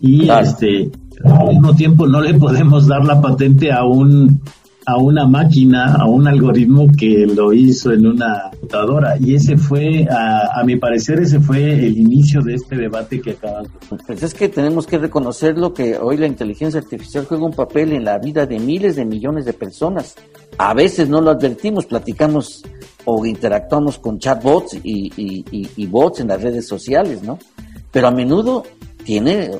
[0.00, 0.90] Y este,
[1.24, 4.40] al mismo tiempo no le podemos dar la patente a un
[4.88, 9.16] a una máquina, a un algoritmo que lo hizo en una computadora.
[9.18, 13.64] Y ese fue, a, mi parecer, ese fue el inicio de este debate que acabas
[13.64, 17.92] de Pues es que tenemos que reconocerlo que hoy la inteligencia artificial juega un papel
[17.94, 20.14] en la vida de miles de millones de personas.
[20.56, 22.62] A veces no lo advertimos, platicamos
[23.06, 27.40] o interactuamos con chatbots y, y, y bots en las redes sociales, ¿no?
[27.90, 28.62] Pero a menudo
[29.06, 29.52] tiene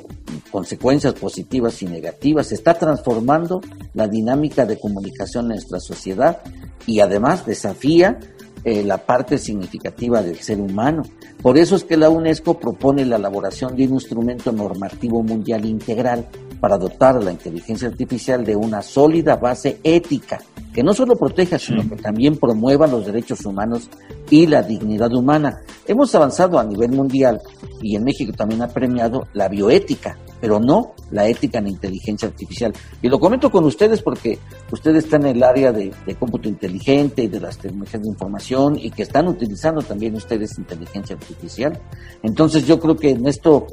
[0.50, 3.60] consecuencias positivas y negativas, está transformando
[3.94, 6.40] la dinámica de comunicación en nuestra sociedad
[6.84, 8.18] y además desafía
[8.64, 11.04] eh, la parte significativa del ser humano.
[11.40, 16.26] Por eso es que la UNESCO propone la elaboración de un instrumento normativo mundial integral
[16.60, 20.40] para dotar a la inteligencia artificial de una sólida base ética
[20.72, 23.88] que no solo proteja, sino que también promueva los derechos humanos
[24.28, 25.60] y la dignidad humana.
[25.86, 27.40] Hemos avanzado a nivel mundial
[27.80, 32.72] y en México también ha premiado la bioética, pero no la ética en inteligencia artificial.
[33.02, 34.38] Y lo comento con ustedes porque
[34.70, 38.92] ustedes están en el área de, cómputo inteligente y de las tecnologías de información y
[38.92, 41.80] que están utilizando también ustedes inteligencia artificial.
[42.22, 43.66] Entonces yo creo que en esto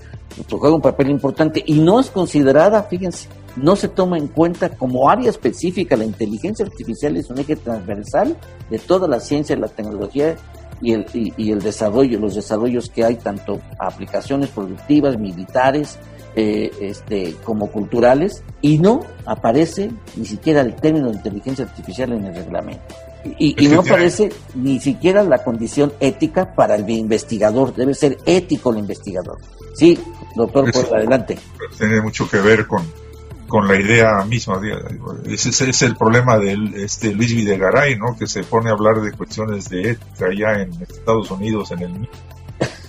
[0.50, 5.12] juega un papel importante y no es considerada, fíjense, no se toma en cuenta como
[5.12, 5.96] área específica.
[5.96, 8.36] La inteligencia artificial es un eje transversal
[8.72, 10.38] de toda la ciencia y la tecnología
[10.84, 15.98] y el, y, el desarrollo, los desarrollos que hay, tanto aplicaciones productivas, militares,
[16.36, 22.26] eh, este, como culturales, y no aparece ni siquiera el término de inteligencia artificial en
[22.26, 22.96] el reglamento.
[23.40, 28.80] Y, no aparece ni siquiera la condición ética para el investigador, debe ser ético el
[28.80, 29.38] investigador.
[29.76, 29.98] Sí,
[30.36, 31.38] doctor, por adelante.
[31.78, 32.84] Tiene mucho que ver con,
[33.48, 34.60] con la idea misma.
[35.26, 38.18] Ese es el problema de este Luis Videgaray, ¿no?
[38.18, 42.10] Que se pone a hablar de cuestiones de ética ya en Estados Unidos, en el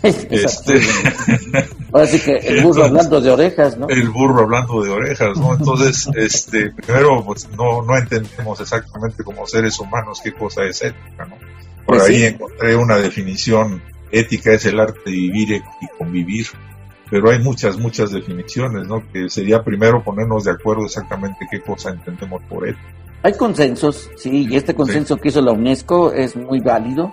[0.05, 0.81] este...
[1.93, 3.89] Ahora sí que el burro hablando de orejas, ¿no?
[3.89, 5.55] El burro hablando de orejas, ¿no?
[5.55, 11.25] Entonces, este, primero, pues no, no entendemos exactamente como seres humanos qué cosa es ética,
[11.25, 11.37] ¿no?
[11.87, 16.47] Por pues ahí encontré una definición, ética es el arte de vivir y convivir
[17.11, 19.03] pero hay muchas, muchas definiciones, ¿no?
[19.13, 22.77] Que sería primero ponernos de acuerdo exactamente qué cosa entendemos por él.
[23.23, 27.13] Hay consensos, sí, y este consenso que hizo la UNESCO es muy válido.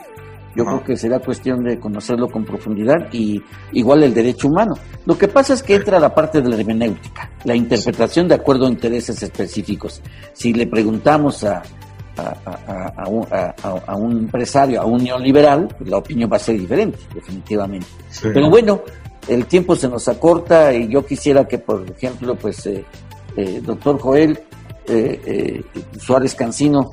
[0.55, 3.41] Yo creo que será cuestión de conocerlo con profundidad y
[3.71, 4.73] igual el derecho humano.
[5.05, 8.65] Lo que pasa es que entra la parte de la hermenéutica, la interpretación de acuerdo
[8.67, 10.01] a intereses específicos.
[10.33, 11.63] Si le preguntamos a,
[12.17, 17.87] a, un, a, un, empresario, a un neoliberal, la opinión va a ser diferente, definitivamente.
[18.21, 18.81] Pero bueno,
[19.27, 22.85] el tiempo se nos acorta y yo quisiera que, por ejemplo, pues, eh,
[23.37, 24.39] eh, doctor Joel
[24.87, 25.63] eh,
[25.97, 26.91] Suárez Cancino,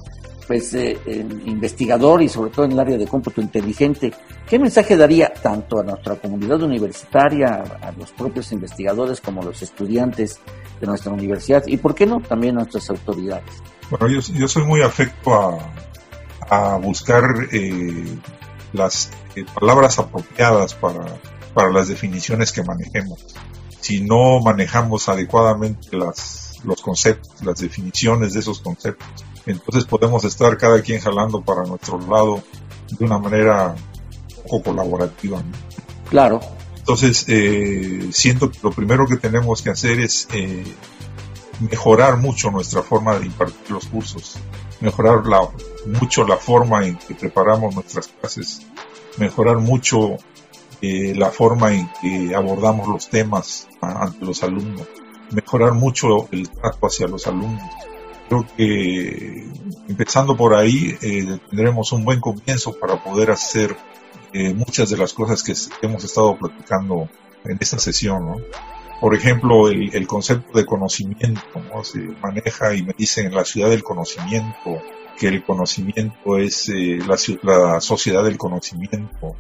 [0.49, 4.13] pues, investigador y sobre todo en el área de cómputo inteligente,
[4.49, 9.63] ¿qué mensaje daría tanto a nuestra comunidad universitaria, a, los propios investigadores como a los
[9.63, 10.41] estudiantes
[10.81, 13.63] de nuestra universidad y, por qué no, también a nuestras autoridades?
[13.91, 15.61] Bueno, yo, soy muy afecto
[16.51, 17.23] a, buscar
[18.73, 19.11] las
[19.55, 21.05] palabras apropiadas para
[21.59, 23.19] para las definiciones que manejemos.
[23.81, 30.57] Si no manejamos adecuadamente las, los conceptos, las definiciones de esos conceptos, entonces podemos estar
[30.57, 32.43] cada quien jalando para nuestro lado
[32.91, 33.75] de una manera
[34.43, 35.43] poco colaborativa.
[36.11, 36.41] Claro.
[36.77, 40.65] Entonces, eh, siento que lo primero que tenemos que hacer es eh,
[41.61, 44.37] mejorar mucho nuestra forma de impartir los cursos,
[44.81, 45.41] mejorar la,
[46.01, 48.63] mucho la forma en que preparamos nuestras clases
[49.19, 50.17] mejorar mucho
[50.81, 54.87] eh, la forma en que abordamos los temas ante los alumnos,
[55.31, 57.69] mejorar mucho el trato hacia los alumnos.
[58.29, 59.47] Creo que
[59.89, 63.77] empezando por ahí eh, tendremos un buen comienzo para poder hacer
[64.33, 67.09] eh, muchas de las cosas que hemos estado platicando
[67.45, 68.27] en esta sesión.
[68.27, 68.37] ¿no?
[69.01, 71.41] Por ejemplo, el, el concepto de conocimiento
[71.73, 71.85] ¿no?
[71.85, 74.83] se maneja y me dicen en la ciudad del conocimiento,
[75.19, 79.35] que el conocimiento es eh, la, la, sociedad del conocimiento,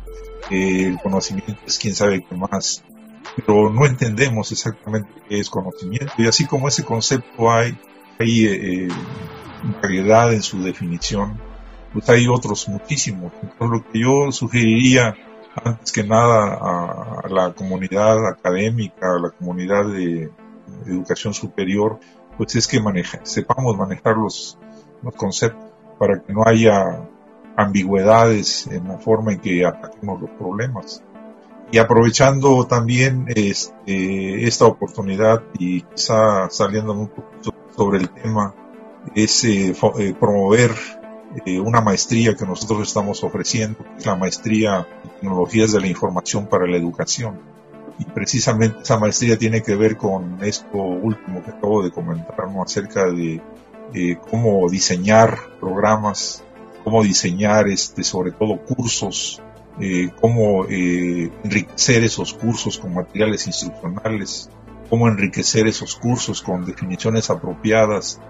[0.50, 2.82] eh, el conocimiento es quién sabe qué más,
[3.36, 7.78] pero no entendemos exactamente qué es conocimiento y así como ese concepto hay,
[8.18, 8.88] hay eh,
[9.82, 11.40] variedad en su definición,
[11.92, 13.32] pues hay otros muchísimos.
[13.42, 15.14] Entonces lo que yo sugeriría
[15.64, 20.30] antes que nada a, la comunidad académica, a la comunidad de,
[20.86, 21.98] educación superior,
[22.36, 22.78] pues es que
[23.22, 24.58] sepamos manejar los,
[25.02, 25.64] los conceptos
[25.98, 27.08] para que no haya
[27.56, 31.02] ambigüedades en la forma en que ataquemos los problemas.
[31.72, 38.52] Y aprovechando también este, esta oportunidad y quizá saliendo un poquito sobre el tema,
[39.14, 40.72] es eh, eh, promover
[41.46, 45.86] eh, una maestría que nosotros estamos ofreciendo, que es la maestría en tecnologías de la
[45.86, 47.38] información para la educación.
[48.00, 53.06] Y precisamente esa maestría tiene que ver con esto último que acabo de comentar, acerca
[53.06, 53.40] de
[54.28, 56.42] cómo diseñar programas,
[56.82, 59.42] cómo diseñar este, sobre todo cursos,
[60.20, 64.48] cómo enriquecer esos cursos con materiales instruccionales,
[64.88, 68.20] cómo enriquecer esos cursos con definiciones apropiadas,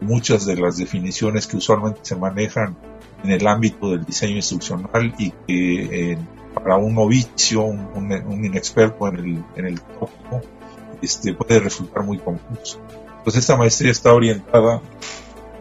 [0.00, 2.76] muchas de las definiciones que usualmente se manejan
[3.24, 6.18] en el ámbito del diseño instruccional y que
[6.54, 10.40] para un novicio, un, inexperto en el, en el tópico,
[11.02, 12.80] este, puede resultar muy confuso.
[13.24, 14.80] Pues esta maestría está orientada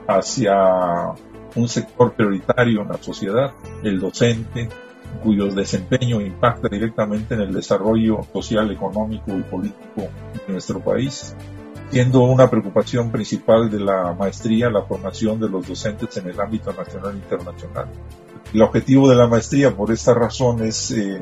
[0.07, 1.13] hacia
[1.55, 4.69] un sector prioritario en la sociedad, el docente,
[5.23, 11.35] cuyo desempeño impacta directamente en el desarrollo social, económico y político de nuestro país,
[11.91, 16.73] siendo una preocupación principal de la maestría la formación de los docentes en el ámbito
[16.73, 17.87] nacional e internacional.
[18.53, 21.21] El objetivo de la maestría, por esta razón, es eh,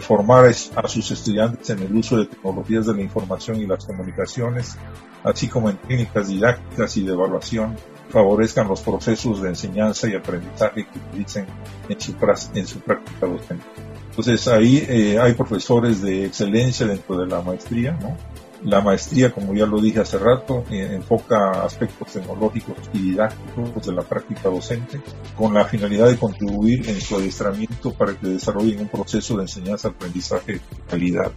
[0.00, 4.76] formar a sus estudiantes en el uso de tecnologías de la información y las comunicaciones,
[5.22, 7.76] así como en técnicas didácticas y de evaluación,
[8.14, 11.46] favorezcan los procesos de enseñanza y aprendizaje que utilicen
[11.88, 12.14] en su,
[12.54, 13.66] en su práctica docente.
[14.10, 18.16] Entonces ahí eh, hay profesores de excelencia dentro de la maestría, ¿no?
[18.62, 23.92] La maestría, como ya lo dije hace rato, eh, enfoca aspectos tecnológicos y didácticos de
[23.92, 25.00] la práctica docente
[25.36, 30.52] con la finalidad de contribuir en su adiestramiento para que desarrollen un proceso de enseñanza-aprendizaje
[30.54, 31.32] de calidad.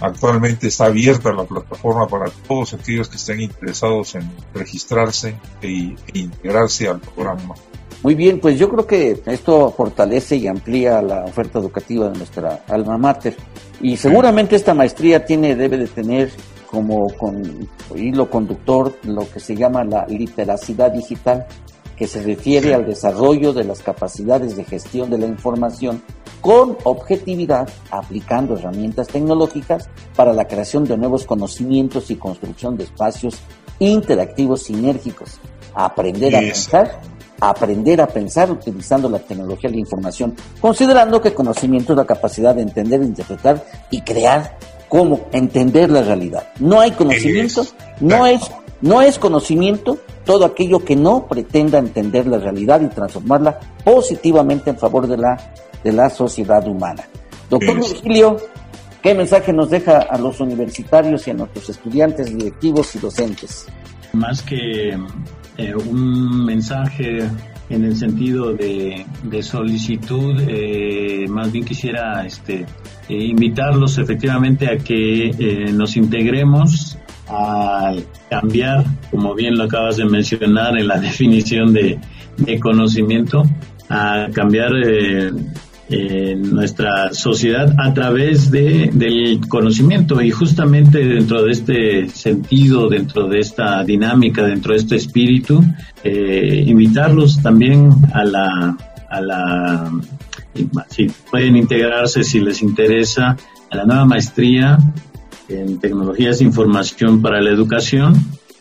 [0.00, 6.18] Actualmente está abierta la plataforma para todos aquellos que estén interesados en registrarse e, e
[6.18, 7.54] integrarse al programa.
[8.02, 12.62] Muy bien, pues yo creo que esto fortalece y amplía la oferta educativa de nuestra
[12.68, 13.36] alma mater.
[13.80, 16.30] Y seguramente esta maestría tiene, debe de tener
[16.70, 21.46] como con hilo conductor lo que se llama la literacidad digital,
[21.96, 26.02] que se refiere al desarrollo de las capacidades de gestión de la información
[26.40, 33.38] con objetividad, aplicando herramientas tecnológicas para la creación de nuevos conocimientos y construcción de espacios
[33.78, 35.38] interactivos sinérgicos.
[35.74, 37.00] Aprender a pensar,
[37.40, 42.54] aprender a pensar utilizando la tecnología de la información, considerando que conocimiento es la capacidad
[42.54, 44.58] de entender, interpretar y crear.
[44.88, 46.46] Cómo entender la realidad.
[46.60, 47.66] No hay conocimiento,
[47.98, 48.40] no es,
[48.80, 54.76] no es conocimiento todo aquello que no pretenda entender la realidad y transformarla positivamente en
[54.76, 55.36] favor de la,
[55.86, 57.04] de la sociedad humana.
[57.48, 58.36] Doctor Virgilio,
[59.00, 63.66] ¿qué mensaje nos deja a los universitarios y a nuestros estudiantes, directivos y docentes?
[64.12, 64.98] Más que
[65.58, 67.20] eh, un mensaje
[67.68, 69.04] en el sentido de,
[69.42, 72.66] solicitud, eh, más bien quisiera este,
[73.08, 77.94] eh, invitarlos efectivamente a que eh, nos integremos a
[78.28, 81.98] cambiar, como bien lo acabas de mencionar en la definición de,
[82.38, 83.44] de conocimiento,
[83.88, 84.72] a cambiar
[85.88, 90.20] en nuestra sociedad a través de, del conocimiento.
[90.20, 95.62] Y justamente dentro de este sentido, dentro de esta dinámica, dentro de este espíritu,
[96.02, 98.76] eh, invitarlos también a la,
[99.08, 99.92] a la,
[100.88, 103.36] si pueden integrarse si les interesa
[103.70, 104.78] a la nueva maestría
[105.48, 108.14] en tecnologías de información para la educación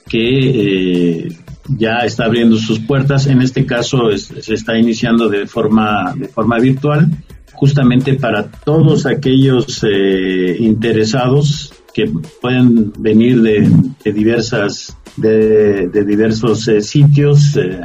[0.07, 1.38] que eh,
[1.68, 3.28] ya está abriendo sus puertas.
[3.28, 7.09] En este caso se está iniciando de forma, de forma virtual,
[7.53, 12.11] justamente para todos aquellos eh, interesados que
[12.41, 17.55] pueden venir de, diversas de, diversos eh, sitios.
[17.55, 17.80] Eh,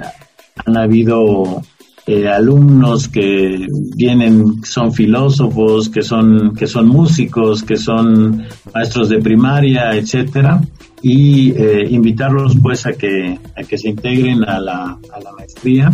[0.67, 1.63] han habido
[2.07, 9.19] eh, alumnos que vienen, son filósofos, que son, que son músicos, que son maestros de
[9.19, 10.61] primaria, etcétera,
[11.03, 14.99] y eh, invitarlos pues a que, a que se integren a la,
[15.37, 15.93] maestría.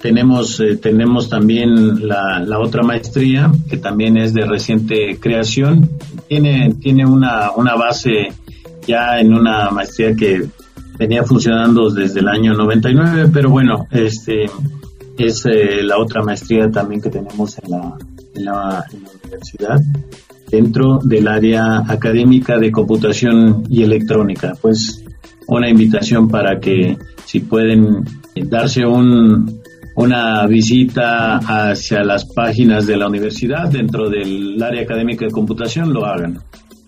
[0.00, 5.88] Tenemos, eh, tenemos también la, la, otra maestría que también es de reciente creación.
[6.28, 8.28] Tiene, tiene una, una base
[8.86, 10.46] ya en una maestría que
[10.98, 14.46] venía funcionando desde el año 99, pero bueno, este
[15.26, 17.96] es eh, la otra maestría también que tenemos en la,
[18.34, 18.84] en la,
[19.22, 19.80] universidad
[20.50, 24.54] dentro del área académica de computación y electrónica.
[24.60, 25.04] Pues
[25.46, 28.04] una invitación para que si pueden
[28.34, 29.60] darse un,
[29.96, 36.06] una visita hacia las páginas de la universidad dentro del área académica de computación, lo
[36.06, 36.38] hagan.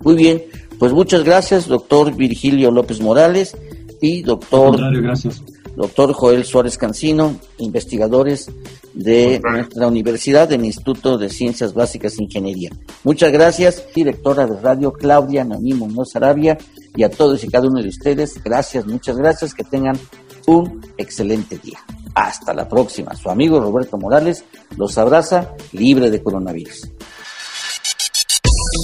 [0.02, 0.42] Muy bien,
[0.78, 3.56] pues muchas gracias, doctor Virgilio López Morales
[4.00, 5.42] y doctor, gracias.
[5.80, 8.50] Doctor Joel Suárez Cancino, investigadores
[8.92, 12.70] de nuestra universidad del Instituto de Ciencias Básicas e Ingeniería.
[13.02, 16.58] Muchas gracias, directora de radio Claudia Naní Muñoz Arabia,
[16.94, 19.98] y a todos y cada uno de ustedes, gracias, muchas gracias, que tengan
[20.46, 21.78] un excelente día.
[22.14, 23.16] Hasta la próxima.
[23.16, 24.44] Su amigo Roberto Morales
[24.76, 26.90] los abraza libre de coronavirus.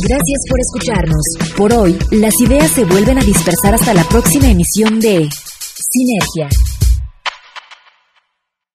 [0.08, 1.22] Gracias por escucharnos.
[1.58, 5.28] Por hoy, las ideas se vuelven a dispersar hasta la próxima emisión de
[5.92, 6.48] Sinergia